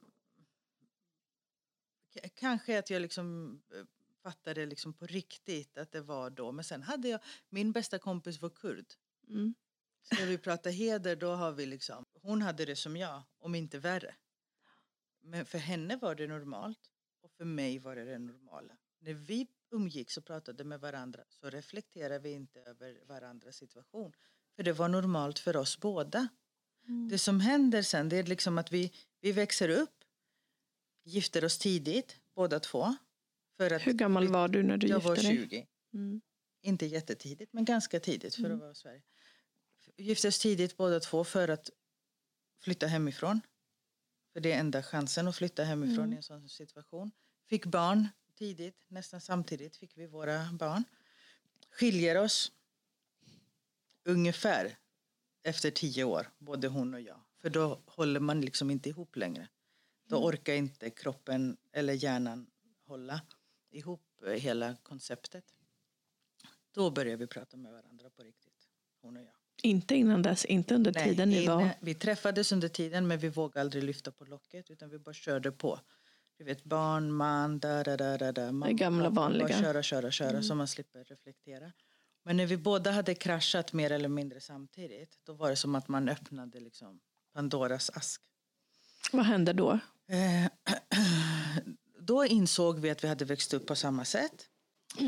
[2.35, 3.85] kanske att jag liksom eh,
[4.23, 6.53] fattade liksom på riktigt att det var då.
[6.53, 8.87] Men sen hade jag, min bästa kompis var kurd.
[9.29, 9.55] Mm.
[10.03, 13.79] Ska vi prata heder då har vi liksom, hon hade det som jag, om inte
[13.79, 14.15] värre.
[15.25, 16.91] Men för henne var det normalt
[17.23, 18.77] och för mig var det det normala.
[18.99, 24.13] När vi umgicks och pratade med varandra så reflekterade vi inte över varandras situation.
[24.57, 26.29] För det var normalt för oss båda.
[26.89, 27.09] Mm.
[27.09, 30.05] Det som händer sen det är liksom att vi, vi växer upp,
[31.05, 32.97] gifter oss tidigt, båda två.
[33.57, 35.25] För att Hur gammal var du när du jag gifte var dig?
[35.25, 35.67] 20.
[35.95, 36.21] Mm.
[36.63, 38.55] Inte jättetidigt, men ganska tidigt för Mm.
[38.55, 39.03] att vara i Sverige.
[39.97, 41.71] Gifte oss tidigt båda två för att
[42.63, 43.41] flytta hemifrån.
[44.35, 46.13] För det är enda chansen att flytta hemifrån Mm.
[46.13, 47.11] i en sån situation.
[47.47, 50.85] Fick barn tidigt, nästan samtidigt fick vi våra barn.
[51.71, 52.53] Skiljer oss
[54.05, 54.77] ungefär
[55.43, 57.21] efter tio år, både hon och jag.
[57.41, 59.49] För då håller man liksom inte ihop längre.
[60.07, 60.27] Då Mm.
[60.29, 62.51] orkar inte kroppen eller hjärnan
[62.87, 63.21] hålla
[63.71, 65.55] ihop eh, hela konceptet.
[66.73, 68.69] Då börjar vi prata med varandra på riktigt,
[69.01, 69.35] hon och jag.
[69.63, 71.71] Inte innan dess, inte under tiden ni var...
[71.81, 75.53] vi träffades under tiden men vi vågade aldrig lyfta på locket utan vi bara körde
[75.53, 75.81] på.
[76.39, 78.53] Du vet barn, man, da, da, da, da, da.
[78.53, 79.49] mamma, gamla pappa, vanliga.
[79.49, 81.73] Bara köra, köra, köra så man slipper reflektera.
[82.25, 85.89] Men när vi båda hade kraschat mer eller mindre samtidigt då var det som att
[85.89, 87.01] man öppnade liksom
[87.35, 88.23] Pandoras ask.
[89.13, 89.79] Vad hände då?
[90.09, 90.51] Eh,
[92.01, 94.49] då insåg vi att vi hade växt upp på samma sätt.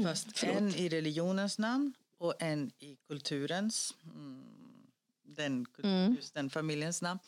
[0.04, 0.56] Fast förlåt.
[0.56, 4.86] en i religionens namn och en i kulturens, mm,
[5.22, 6.14] den, Mm.
[6.14, 7.20] just den familjens namn.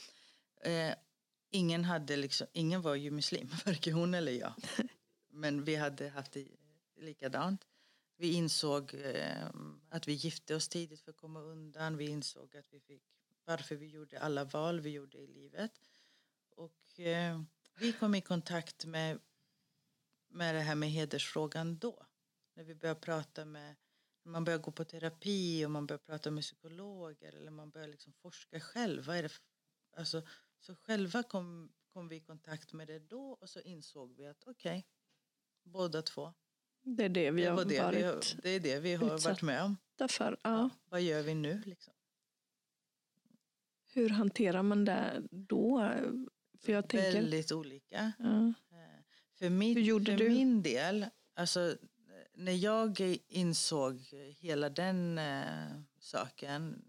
[0.60, 0.94] Eh,
[1.50, 4.52] ingen, hade liksom, ingen var ju muslim, varken hon eller jag.
[5.30, 6.48] Men vi hade haft det
[6.96, 7.64] likadant.
[8.16, 9.46] Vi insåg eh,
[9.88, 11.96] att vi gifte oss tidigt för att komma undan.
[11.96, 13.02] Vi insåg att vi fick,
[13.44, 15.72] varför vi gjorde alla val vi gjorde i livet.
[16.50, 17.42] Och eh,
[17.78, 19.18] vi kom i kontakt med,
[20.28, 22.06] med det här med hedersfrågan då.
[22.54, 23.76] När vi började prata med,
[24.28, 28.12] man började gå på terapi och man började prata med psykologer eller man började liksom
[28.12, 29.04] forska själv.
[29.06, 29.30] Vad är det
[29.96, 30.22] alltså,
[30.58, 34.44] så själva kom, kom vi i kontakt med det då och så insåg vi att
[34.46, 34.86] okej,
[35.64, 36.34] båda två.
[36.82, 39.42] Det är det vi har det, vi, varit har- det är det vi har varit
[39.42, 39.76] med om.
[39.96, 40.36] därför.
[40.42, 40.70] Ja.
[40.84, 41.94] Vad gör vi nu liksom?
[43.94, 45.92] Hur hanterar man det då?
[46.60, 48.12] För jag tänker, Väldigt olika.
[48.18, 48.46] ja.
[48.48, 48.54] Eh,
[49.34, 50.28] För, min, för du?
[50.28, 51.76] min del, alltså,
[52.38, 53.96] när jag insåg
[54.38, 56.84] hela den eh, saken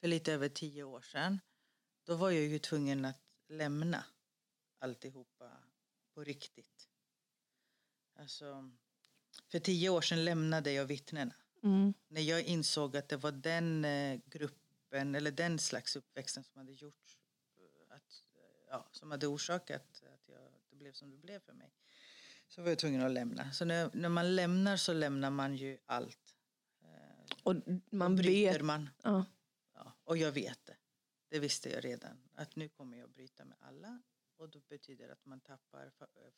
[0.00, 1.40] för lite över tio år sedan,
[2.04, 4.04] då var jag ju tvungen att lämna
[4.78, 5.50] alltihopa
[6.14, 6.88] på riktigt.
[8.18, 8.70] Alltså,
[9.48, 11.34] för tio år sedan lämnade jag vittnena.
[11.62, 11.94] mm.
[12.08, 16.72] När jag insåg att det var den eh, gruppen eller den slags uppväxten som hade
[16.72, 17.18] gjort
[17.56, 21.52] eh, att, eh, ja, som hade orsakat att jag, det blev som det blev för
[21.52, 21.72] mig.
[22.54, 23.52] Så var jag tvungen att lämna.
[23.52, 26.36] Så när, när man lämnar så lämnar man ju allt.
[26.82, 27.54] Eh, Och
[27.90, 28.62] man vet.
[28.62, 28.90] man.
[29.02, 29.24] Ja.
[29.74, 30.76] Ja, och jag vet det.
[31.28, 32.16] Det visste jag redan.
[32.34, 34.02] Att nu kommer jag att bryta med alla.
[34.36, 35.92] Och då betyder det att man tappar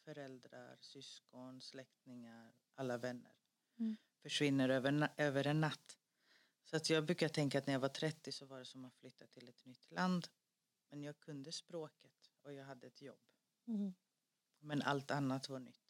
[0.05, 3.37] föräldrar, syskon, släktingar, alla vänner.
[3.79, 3.96] Mm.
[4.22, 5.98] Försvinner över, över en natt.
[6.64, 8.94] Så att jag brukar tänka att när jag var 30 så var det som att
[8.94, 10.29] flytta till ett nytt land.
[10.88, 13.20] Men jag kunde språket och jag hade ett jobb.
[13.66, 13.94] Mm.
[14.59, 15.86] Men allt annat var nytt.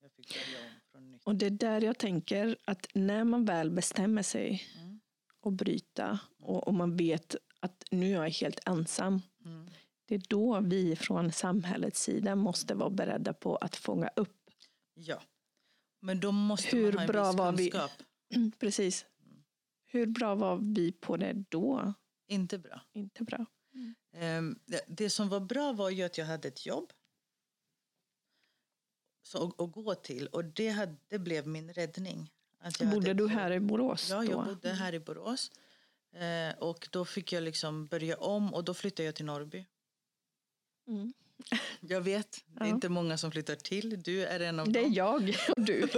[0.00, 1.22] Jag fick börja om från nytt.
[1.24, 5.00] Och det är där jag tänker att när man väl bestämmer sig Mm.
[5.42, 9.22] att bryta och, och man vet att nu är jag helt ensam.
[9.44, 9.70] Mm.
[10.06, 14.50] Det är då vi från samhällets sida måste vara beredda på att fånga upp.
[14.94, 15.22] Ja.
[16.00, 17.70] Men då måste Hur man ha en bra viss var vi?
[17.70, 17.90] kunskap.
[18.58, 19.06] Precis.
[19.86, 21.94] Hur bra var vi på det då?
[22.28, 22.80] Inte bra.
[22.92, 23.46] Inte bra.
[24.66, 26.92] Det- Det som var bra var ju att jag hade ett jobb
[29.28, 32.30] så, att- gå till och det, hade, det blev min räddning.
[32.60, 34.30] Att jag hade Bodde ett du här i Borås Ja, då?
[34.30, 35.50] jag bodde här i Borås.
[36.14, 39.66] Eh, och då fick jag liksom börja om och då flyttade jag till Norrby.
[40.88, 41.12] Mm.
[41.80, 42.74] Jag vet, det är Ja.
[42.74, 44.02] inte många som flyttar till.
[44.02, 44.92] Du är en av Det är dem.
[44.92, 45.14] jag
[45.56, 45.88] och du.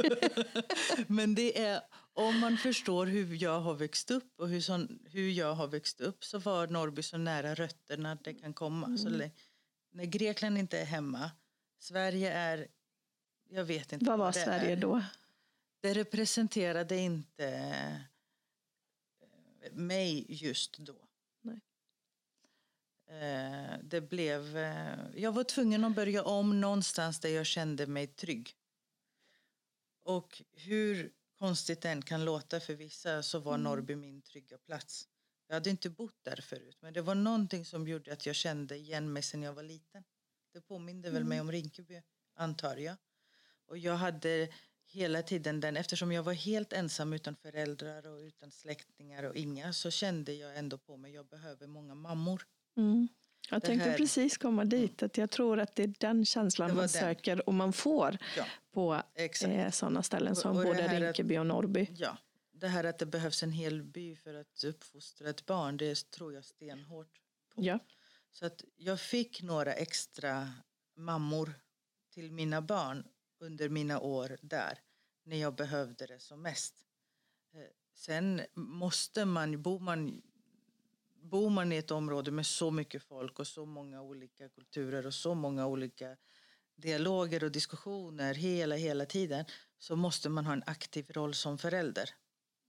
[1.06, 1.80] Men det är,
[2.12, 6.00] om man förstår hur jag har växt upp och hur, sån, hur jag har växt
[6.00, 8.96] upp så var Norrby så nära rötterna det kan komma.
[8.98, 9.18] Så Mm.
[9.18, 9.30] lä-
[9.92, 11.30] när Grekland inte är hemma,
[11.78, 12.68] Sverige är,
[13.50, 14.76] jag vet inte Vad var det Sverige är.
[14.76, 15.02] då?
[15.80, 17.46] Det representerade inte
[19.62, 20.96] eh, mig just då.
[21.42, 21.60] Nej.
[23.06, 28.06] Eh, Det blev, eh, jag var tvungen att börja om någonstans där jag kände mig
[28.06, 28.56] trygg.
[30.02, 33.64] Och hur konstigt den kan låta för vissa så var Mm.
[33.64, 35.08] Norrby min trygga plats.
[35.46, 38.76] Jag hade inte bott där förut men det var någonting som gjorde att jag kände
[38.76, 40.04] igen mig sen jag var liten.
[40.52, 41.46] Det påminde väl mig Mm.
[41.48, 42.02] om Rinkeby
[42.34, 42.96] antar jag.
[43.70, 44.48] Och jag hade
[44.86, 49.72] hela tiden den, eftersom jag var helt ensam utan föräldrar och utan släktingar och inga
[49.72, 52.42] så kände jag ändå på mig jag behöver många mammor.
[52.76, 53.08] Mm.
[53.50, 55.02] Jag Det tänkte här- precis komma dit.
[55.02, 56.88] Att jag tror att det är den känslan man den.
[56.88, 61.38] söker och man får Ja, på eh, sådana ställen som Och- och både att- Rinkeby
[61.38, 61.86] och Norrby.
[61.96, 62.16] Ja,
[62.52, 66.34] det här att det behövs en hel by för att uppfostra ett barn det tror
[66.34, 67.20] jag stenhårt
[67.54, 67.62] på.
[67.62, 67.78] Ja.
[68.32, 70.52] Så att jag fick några extra
[70.96, 71.52] mammor
[72.14, 73.04] till mina barn
[73.40, 74.78] under mina år där
[75.22, 76.84] när jag behövde det som mest.
[77.54, 77.60] Eh,
[77.94, 80.22] Sen måste man, bor man,
[81.22, 85.14] bor man i ett område med så mycket folk och så många olika kulturer och
[85.14, 86.16] så många olika
[86.76, 89.44] dialoger och diskussioner hela, hela tiden
[89.78, 92.10] så måste man ha en aktiv roll som förälder.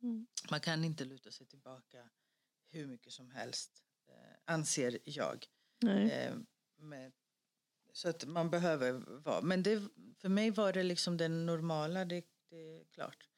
[0.02, 0.28] Mm.
[0.52, 2.10] Man kan inte luta sig tillbaka
[2.68, 5.46] hur mycket som helst, eh, anser jag.
[5.82, 6.12] Nej.
[6.12, 6.36] Eh,
[6.78, 7.12] med,
[7.92, 9.42] så att man behöver vara.
[9.42, 9.82] Men det,
[10.18, 13.30] för mig var det liksom det normala, det, det är klart.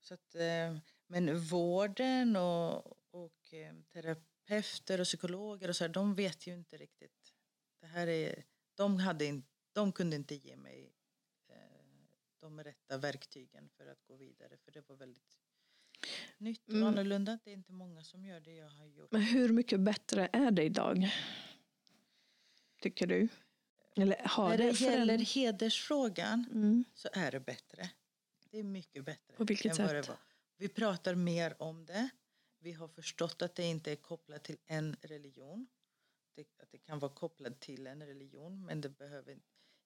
[0.00, 6.14] Så att, eh, men vården och, och eh, terapeuter och psykologer och så här, de
[6.14, 7.32] vet ju inte riktigt.
[7.80, 8.44] Det här är,
[8.74, 10.92] de, hade in, de kunde inte ge mig
[11.48, 11.56] eh,
[12.40, 14.56] de rätta verktygen för att gå vidare.
[14.64, 15.38] För det var väldigt
[16.38, 16.88] nytt och Mm.
[16.88, 17.38] annorlunda.
[17.44, 19.12] Det är inte många som gör det jag har gjort.
[19.12, 21.10] Men hur mycket bättre är det idag?
[22.80, 23.28] Tycker du?
[23.96, 25.34] När det det gäller förändrats?
[25.34, 26.84] hedersfrågan Mm.
[26.94, 27.90] så är det bättre.
[28.50, 29.36] Det är mycket bättre.
[29.36, 30.08] På vilket än vad det sätt?
[30.08, 30.18] var.
[30.56, 32.08] vi pratar mer om det.
[32.58, 35.66] Vi har förstått att det inte är kopplat till en religion.
[36.34, 39.38] Det, att det kan vara kopplat till en religion men det behöver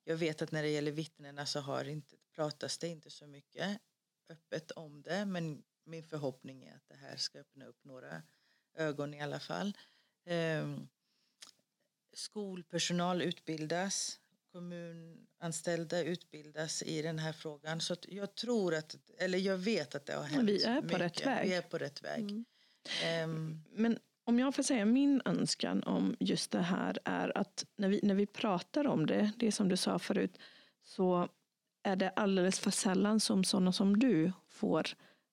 [0.04, 3.80] Jag vet att när det gäller vittnena så har inte, pratas det inte så mycket
[4.28, 8.22] öppet om det men min förhoppning är att det här ska öppna upp några
[8.74, 9.76] ögon i alla fall.
[10.24, 10.88] Um,
[12.12, 14.18] skolpersonal utbildas,
[14.52, 17.80] kommunanställda utbildas i den här frågan.
[17.80, 21.00] Så jag tror att, eller jag vet att det har hänt Vi är på mycket.
[21.00, 21.48] rätt väg.
[21.48, 22.20] Vi är på rätt väg.
[22.20, 22.44] Mm.
[23.30, 27.88] Um, Men om jag får säga min önskan om just det här är att när
[27.88, 30.38] vi, när vi pratar om det, det som du sa förut,
[30.84, 31.28] så
[31.82, 34.86] är det alldeles för sällan som sådana som du får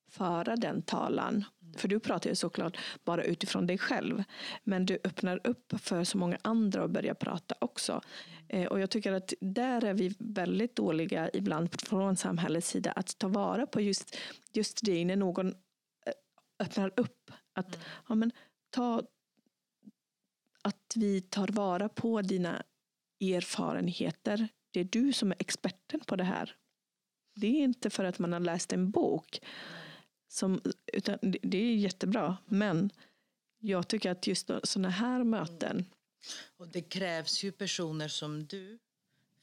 [0.10, 1.46] föra den talan.
[1.78, 4.24] För du pratar ju såklart bara utifrån dig själv.
[4.64, 8.02] Men du öppnar upp för så många andra att börja prata också.
[8.50, 13.18] Eh, och jag tycker att där är vi väldigt dåliga ibland från samhällets sida att
[13.18, 14.18] ta vara på just,
[14.54, 15.54] just det när någon eh,
[16.60, 17.32] öppnar upp.
[17.54, 18.32] Att ja, men,
[18.70, 19.02] ta,
[20.62, 22.64] att vi tar vara på dina
[23.22, 24.48] erfarenheter.
[24.72, 26.56] Det är du som är experten på det här.
[27.36, 29.40] Det är inte för att man har läst en bok.
[30.28, 30.62] Som,
[30.94, 32.38] utan det, är jättebra.
[32.46, 32.92] Men
[33.60, 35.86] jag tycker att just sådana här möten.
[36.58, 38.80] och det krävs ju personer som du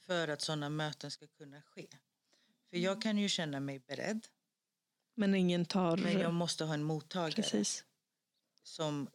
[0.05, 1.87] för att sådana möten ska kunna ske.
[2.69, 4.27] För jag kan ju känna mig beredd
[5.15, 5.97] Men ingen tar...
[5.97, 7.85] men jag måste ha en mottagare precis.
[8.63, 9.07] som,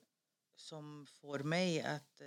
[0.57, 2.27] som får mig att eh,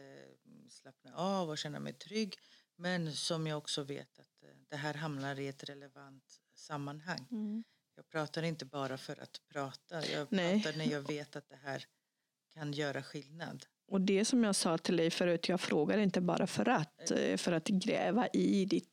[0.69, 2.35] slappna av och känna mig trygg.
[2.75, 7.27] Men som jag också vet att eh, det här hamnar i ett relevant sammanhang.
[7.31, 7.63] Mm.
[7.95, 10.05] Jag pratar inte bara för att prata.
[10.07, 10.63] Jag Nej.
[10.63, 11.85] pratar när jag vet att det här
[12.53, 13.65] kan göra skillnad.
[13.87, 17.37] Och det som jag sa till dig förut, jag frågar inte bara för att, eh,
[17.37, 18.89] för att gräva i ditt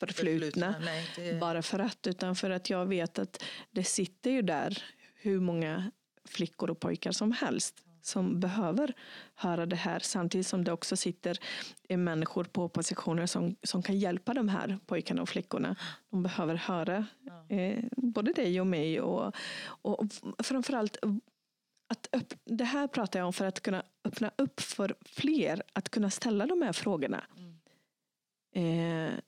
[0.00, 0.74] förflutna.
[0.84, 4.84] Nej, det, bara för att, utan för att jag vet att det sitter ju där
[5.14, 5.90] hur många
[6.24, 8.94] flickor och pojkar som helst som behöver
[9.34, 11.38] höra det här samtidigt som det också sitter
[11.88, 15.76] människor på positioner som, som kan hjälpa de här pojkarna och flickorna.
[16.10, 17.06] De behöver höra
[17.48, 19.34] eh, både dig och mig och,
[19.82, 20.04] och
[20.38, 20.96] framförallt
[21.88, 25.88] att upp, det här pratar jag om för att kunna öppna upp för fler att
[25.88, 27.24] kunna ställa de här frågorna.
[27.36, 27.58] Mm.
[28.52, 29.20] Eh,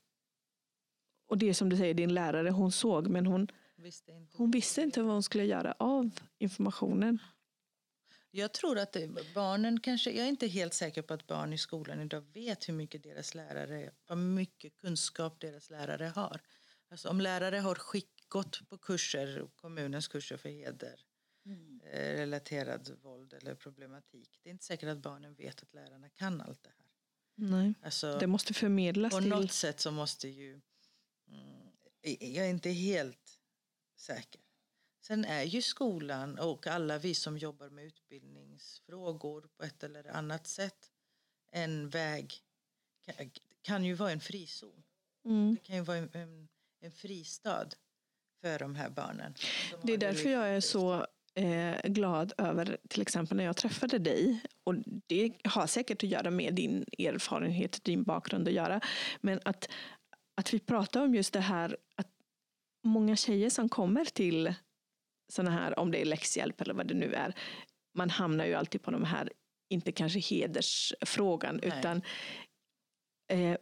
[1.29, 4.37] och det som du säger, din lärare, hon såg men hon, visste inte.
[4.39, 7.18] hon visste inte vad hon skulle göra av informationen.
[8.31, 8.97] Jag tror att
[9.35, 12.74] barnen kanske, jag är inte helt säker på att barn i skolan idag vet hur
[12.74, 16.41] mycket deras lärare, vad mycket kunskap deras lärare har.
[16.91, 21.01] Alltså om lärare har skick, gått på kurser, kommunens kurser för heder,
[21.93, 24.41] eh, relaterad våld eller problematik.
[24.43, 26.87] Det är inte säkert att barnen vet att lärarna kan allt det här.
[27.35, 27.74] Nej.
[27.83, 29.28] Alltså, Det måste förmedlas på till...
[29.28, 30.61] något sätt så måste ju,
[31.28, 31.70] mm,
[32.20, 33.39] jag är inte helt
[33.97, 34.41] säker.
[35.01, 40.47] Sen är ju skolan och alla vi som jobbar med utbildningsfrågor på ett eller annat
[40.47, 40.91] sätt
[41.51, 42.35] en väg,
[43.05, 43.31] kan,
[43.63, 44.83] kan ju vara en frizon.
[45.25, 45.55] Mm.
[45.55, 46.49] Det kan ju vara en, en,
[46.81, 47.69] en fristad
[48.41, 49.35] för de här barnen.
[49.71, 53.99] som Det är därför jag är så eh, glad över till exempel när jag träffade
[53.99, 54.41] dig.
[54.65, 54.75] Och
[55.07, 58.81] det har säkert att göra med din erfarenhet, din bakgrund att göra.
[59.21, 59.69] Men att,
[60.35, 62.09] att vi pratar om just det här att
[62.85, 64.55] många tjejer som kommer till
[65.31, 67.35] sådana här, om det är läxhjälp eller vad det nu är.
[67.95, 69.33] Man hamnar ju alltid på de här,
[69.68, 71.78] inte kanske hedersfrågan, Nej.
[71.78, 72.03] utan
[73.33, 73.57] eh,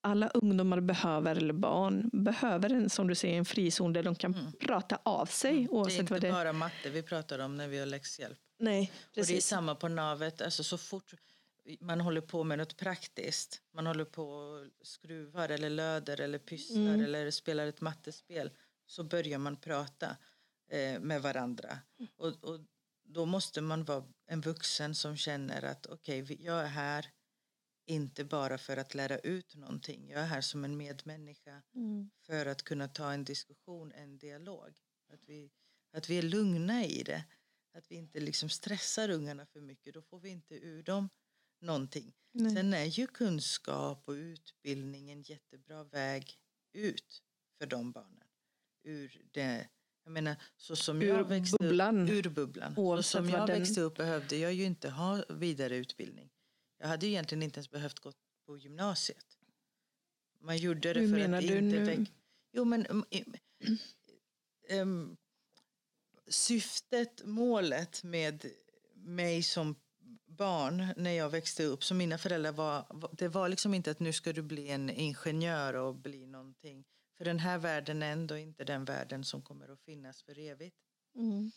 [0.00, 4.34] alla ungdomar behöver, eller barn, behöver en, som du säger, en frizon där de kan
[4.34, 4.52] Mm.
[4.52, 5.52] prata av sig.
[5.56, 8.38] Det är Oavsett inte vad det bara matte vi pratar om när vi har läxhjälp.
[8.58, 9.46] Nej, Och det är precis.
[9.46, 10.40] samma på navet.
[10.42, 11.14] Alltså så fort
[11.80, 13.62] man håller på med något praktiskt.
[13.74, 17.00] Man håller på och skruvar eller löder eller pysslar Mm.
[17.04, 18.50] eller spelar ett mattespel.
[18.86, 20.16] Så börjar man prata
[20.68, 21.78] eh, med varandra.
[22.16, 22.60] Och, och
[23.04, 27.10] då måste man vara en vuxen som känner att okej, vi jag är här
[27.86, 30.08] inte bara för att lära ut någonting.
[30.08, 32.10] Jag är här som en medmänniska Mm.
[32.26, 34.78] för att kunna ta en diskussion, en dialog.
[35.12, 35.50] Att vi,
[35.92, 37.24] att vi är lugna i det.
[37.74, 39.94] Att vi inte liksom stressar ungarna för mycket.
[39.94, 41.08] Då får vi inte ur dem
[41.60, 42.14] någonting.
[42.32, 42.54] Nej.
[42.54, 46.38] Sen är ju kunskap och utbildning en jättebra väg
[46.72, 47.22] ut
[47.58, 48.28] för de barnen.
[48.82, 49.68] Ur det,
[50.06, 52.02] jag menar, så som Ur jag växte bubblan.
[52.02, 52.74] upp, ur bubblan.
[52.74, 56.30] Så som jag den- växte upp behövde jag ju inte ha vidare utbildning.
[56.78, 58.12] Jag hade ju egentligen inte ens behövt gå
[58.46, 59.26] på gymnasiet.
[60.40, 61.84] Man gjorde det Hur för menar att du inte nu?
[61.84, 62.12] väck...
[62.52, 63.04] Jo men um,
[64.70, 65.16] um,
[66.28, 68.46] syftet, målet med
[68.94, 69.74] mig som
[70.26, 74.12] barn när jag växte upp, som mina föräldrar var, det var liksom inte att nu
[74.12, 76.84] ska du bli en ingenjör och bli någonting.
[77.16, 80.76] För den här världen är ändå inte den världen som kommer att finnas för evigt.
[81.14, 81.52] Mm.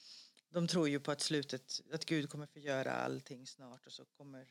[0.50, 4.48] De tror ju på att slutet, att Gud kommer förgöra allting snart och så kommer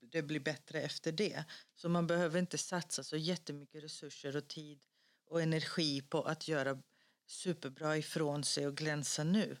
[0.00, 1.44] det bli bättre efter det.
[1.74, 4.84] Så man behöver inte satsa så jättemycket resurser och tid
[5.26, 6.82] och energi på att göra
[7.26, 9.56] superbra ifrån sig och glänsa nu.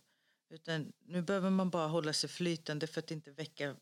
[0.50, 3.76] Utan nu behöver man bara hålla sig flytande för att inte väcka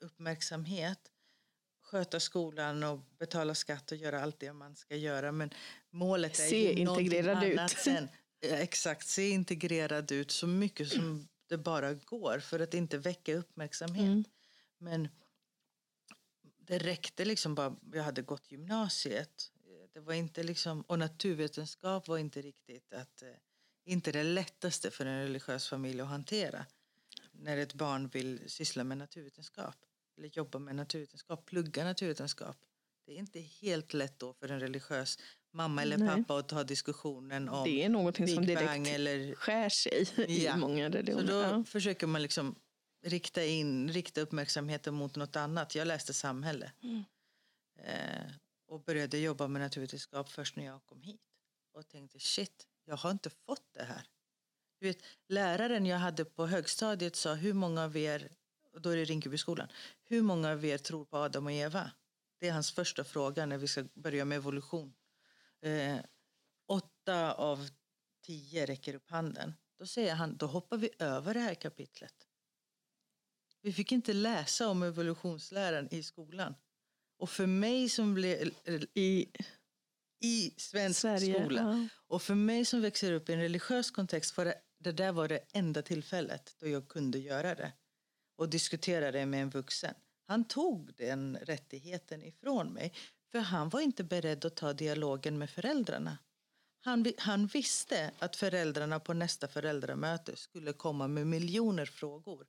[0.00, 1.11] uppmärksamhet.
[1.92, 5.32] Sköta skolan och betala skatt och göra allt det man ska göra.
[5.32, 5.50] Men
[5.90, 7.70] målet är Se ju integrerad ut.
[7.84, 8.08] sen.
[8.40, 14.06] Exakt, se integrerad ut så mycket som det bara går för att inte väcka uppmärksamhet.
[14.06, 14.24] Mm.
[14.78, 15.08] Men
[16.58, 19.52] det räckte liksom bara, jag hade gått gymnasiet.
[19.92, 23.28] Det var inte liksom, och naturvetenskap var inte riktigt att, eh,
[23.84, 26.66] inte det lättaste för en religiös familj att hantera.
[27.32, 29.76] När ett barn vill syssla med naturvetenskap
[30.16, 32.56] eller jobba med naturvetenskap, plugga naturvetenskap.
[33.06, 35.18] Det är inte helt lätt då för en religiös
[35.52, 36.08] mamma eller Nej.
[36.08, 40.08] pappa att ta diskussionen om Det är någonting som Big direkt Bang eller skär sig
[40.28, 40.56] i Ja.
[40.66, 41.26] många så religioner.
[41.32, 41.64] då Ja.
[41.64, 42.54] försöker man liksom
[43.06, 45.74] rikta, in, rikta uppmärksamheten mot något annat.
[45.74, 47.04] Jag läste samhälle Mm.
[47.78, 48.32] eh,
[48.68, 51.20] och började jobba med naturvetenskap först när jag kom hit.
[51.72, 54.02] Och tänkte shit, jag har inte fått det här.
[54.80, 54.98] Du vet,
[55.28, 58.28] läraren jag hade på högstadiet sa hur många av er,
[58.80, 59.68] då är det Rinkebyskolan,
[60.04, 61.90] hur många av er tror på Adam och Eva?
[62.38, 64.94] Det är hans första fråga när vi ska börja med evolution.
[65.62, 65.96] Eh,
[66.68, 67.68] åtta av
[68.24, 69.54] tio räcker upp handen.
[69.78, 72.14] Då säger han, då hoppar vi över det här kapitlet.
[73.60, 76.54] Vi fick inte läsa om evolutionsläran i skolan.
[77.18, 78.50] Och för mig som blev
[78.94, 79.26] I
[80.20, 81.40] i svensk Sverige.
[81.40, 81.88] skola Ja.
[82.06, 85.28] och för mig som växer upp i en religiös kontext var det, det där var
[85.28, 87.72] det enda tillfället då jag kunde göra det
[88.42, 89.94] och diskutera det med en vuxen.
[90.26, 92.92] Han tog den rättigheten ifrån mig
[93.32, 96.18] för han var inte beredd att ta dialogen med föräldrarna.
[96.80, 102.46] Han, han visste att föräldrarna på nästa föräldramöte skulle komma med miljoner frågor.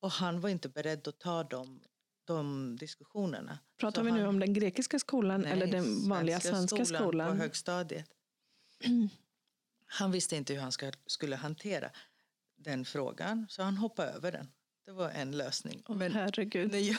[0.00, 1.80] Och han var inte beredd att ta de,
[2.24, 3.58] de diskussionerna.
[3.76, 7.30] Pratar Så vi nu han- om den grekiska skolan Nej, eller den vanliga svenska skolan?
[7.30, 8.10] på högstadiet.
[9.86, 11.90] Han visste inte hur han ska, skulle hantera
[12.56, 14.52] den frågan så han hoppade över den.
[14.84, 15.82] Det var en lösning.
[15.88, 16.72] Åh, Men herregud.
[16.72, 16.98] när jag,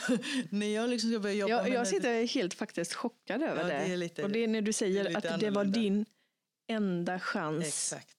[0.50, 3.62] när jag liksom ska börja jobba Jag, med jag det- sitter helt faktiskt chockad över
[3.70, 3.88] Ja, det.
[3.88, 5.80] det lite- och det är när du säger lite att det var annorlunda.
[5.80, 6.06] din
[6.66, 7.64] enda chans.
[7.66, 8.16] Exakt.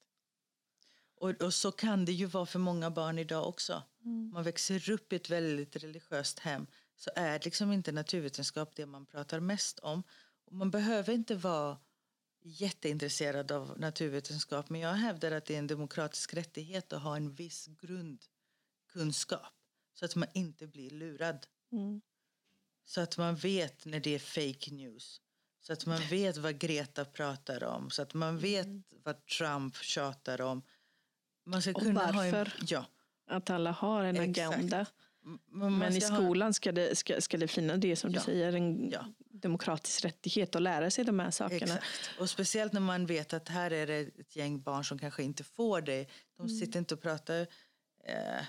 [1.18, 3.84] Och, och så kan det ju vara för många barn idag också.
[4.03, 4.30] Mm.
[4.34, 9.05] Man växer upp i ett väldigt religiöst hem så är liksom inte naturvetenskap det man
[9.05, 10.03] pratar mest om.
[10.45, 11.78] Och man behöver inte vara
[12.43, 17.34] jätteintresserad av naturvetenskap men jag hävdar att det är en demokratisk rättighet att ha en
[17.34, 19.53] viss grundkunskap
[19.99, 21.47] så att man inte blir lurad.
[21.71, 22.01] Mm.
[22.85, 25.21] Så att man vet när det är fake news.
[25.61, 27.89] Så att man vet vad Greta pratar om.
[27.89, 28.67] Så att man vet
[29.03, 30.61] vad Trump tjatar om.
[31.45, 32.53] Man ska Och kunna Ha en, varför.
[32.67, 32.85] ja,
[33.27, 34.55] Att alla har en Exakt.
[34.55, 34.85] agenda.
[35.51, 38.19] Man Men i ha- skolan ska det, ska, ska det finnas det som Ja.
[38.19, 39.05] du säger, en Ja.
[39.31, 41.57] demokratisk rättighet att lära sig de här sakerna.
[41.77, 42.19] Exakt.
[42.19, 45.43] Och speciellt när man vet att här är det ett gäng barn som kanske inte
[45.43, 46.07] får det.
[46.37, 46.59] De Mm.
[46.59, 47.47] sitter inte och pratar
[48.03, 48.45] eh,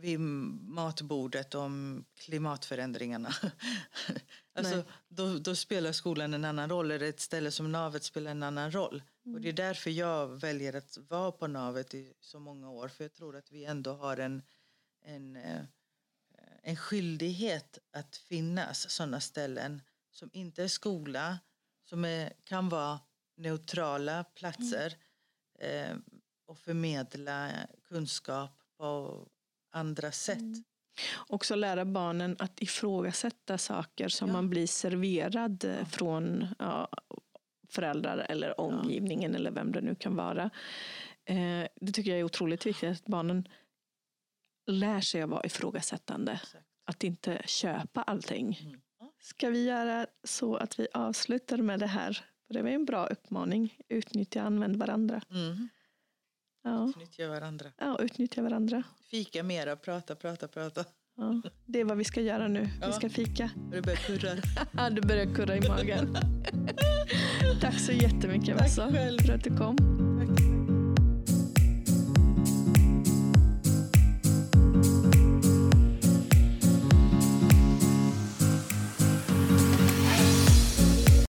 [0.00, 3.34] vid matbordet om klimatförändringarna.
[4.54, 6.90] alltså, då, då spelar skolan en annan roll.
[6.90, 9.02] Eller ett ställe som Navet spelar en annan roll.
[9.34, 12.88] Och det är därför jag väljer att vara på Navet i så många år.
[12.88, 14.42] För jag tror att vi ändå har en,
[15.04, 15.62] en, eh,
[16.62, 21.38] en skyldighet att finnas sådana ställen som inte är skola,
[21.84, 23.00] som är, kan vara
[23.36, 24.96] neutrala platser
[25.58, 25.96] eh,
[26.46, 27.50] och förmedla
[27.88, 29.26] kunskap på
[29.70, 30.38] andra sätt.
[31.28, 34.32] Också lära barnen att ifrågasätta saker som Ja.
[34.32, 36.88] man blir serverad eh, från ja,
[37.68, 40.50] föräldrar eller omgivningen eller vem det nu kan vara.
[41.24, 43.48] Eh, det tycker jag är otroligt viktigt att barnen
[44.66, 46.32] lär sig att vara ifrågasättande.
[46.32, 46.66] Exakt.
[46.84, 48.58] Att inte köpa allting.
[48.64, 48.80] Mm.
[49.22, 52.24] Ska vi göra så att vi avslutar med det här?
[52.48, 53.78] Det var en bra uppmaning.
[53.88, 55.22] Utnyttja, använd varandra.
[55.30, 55.68] Mm.
[56.64, 57.66] Ja, Nyttja varandra.
[57.78, 58.82] ja utnyttja varandra.
[59.10, 60.84] Fika mera, prata, prata, prata.
[61.16, 62.60] Ja, det är vad vi ska göra nu.
[62.60, 62.92] Vi Ja.
[62.92, 63.50] ska fika.
[63.72, 64.28] Det börjar kurra.
[64.76, 66.16] Ja, du börjar kurra i magen.
[67.60, 69.18] Tack så jättemycket Tack själv.
[69.18, 69.76] för att du kom.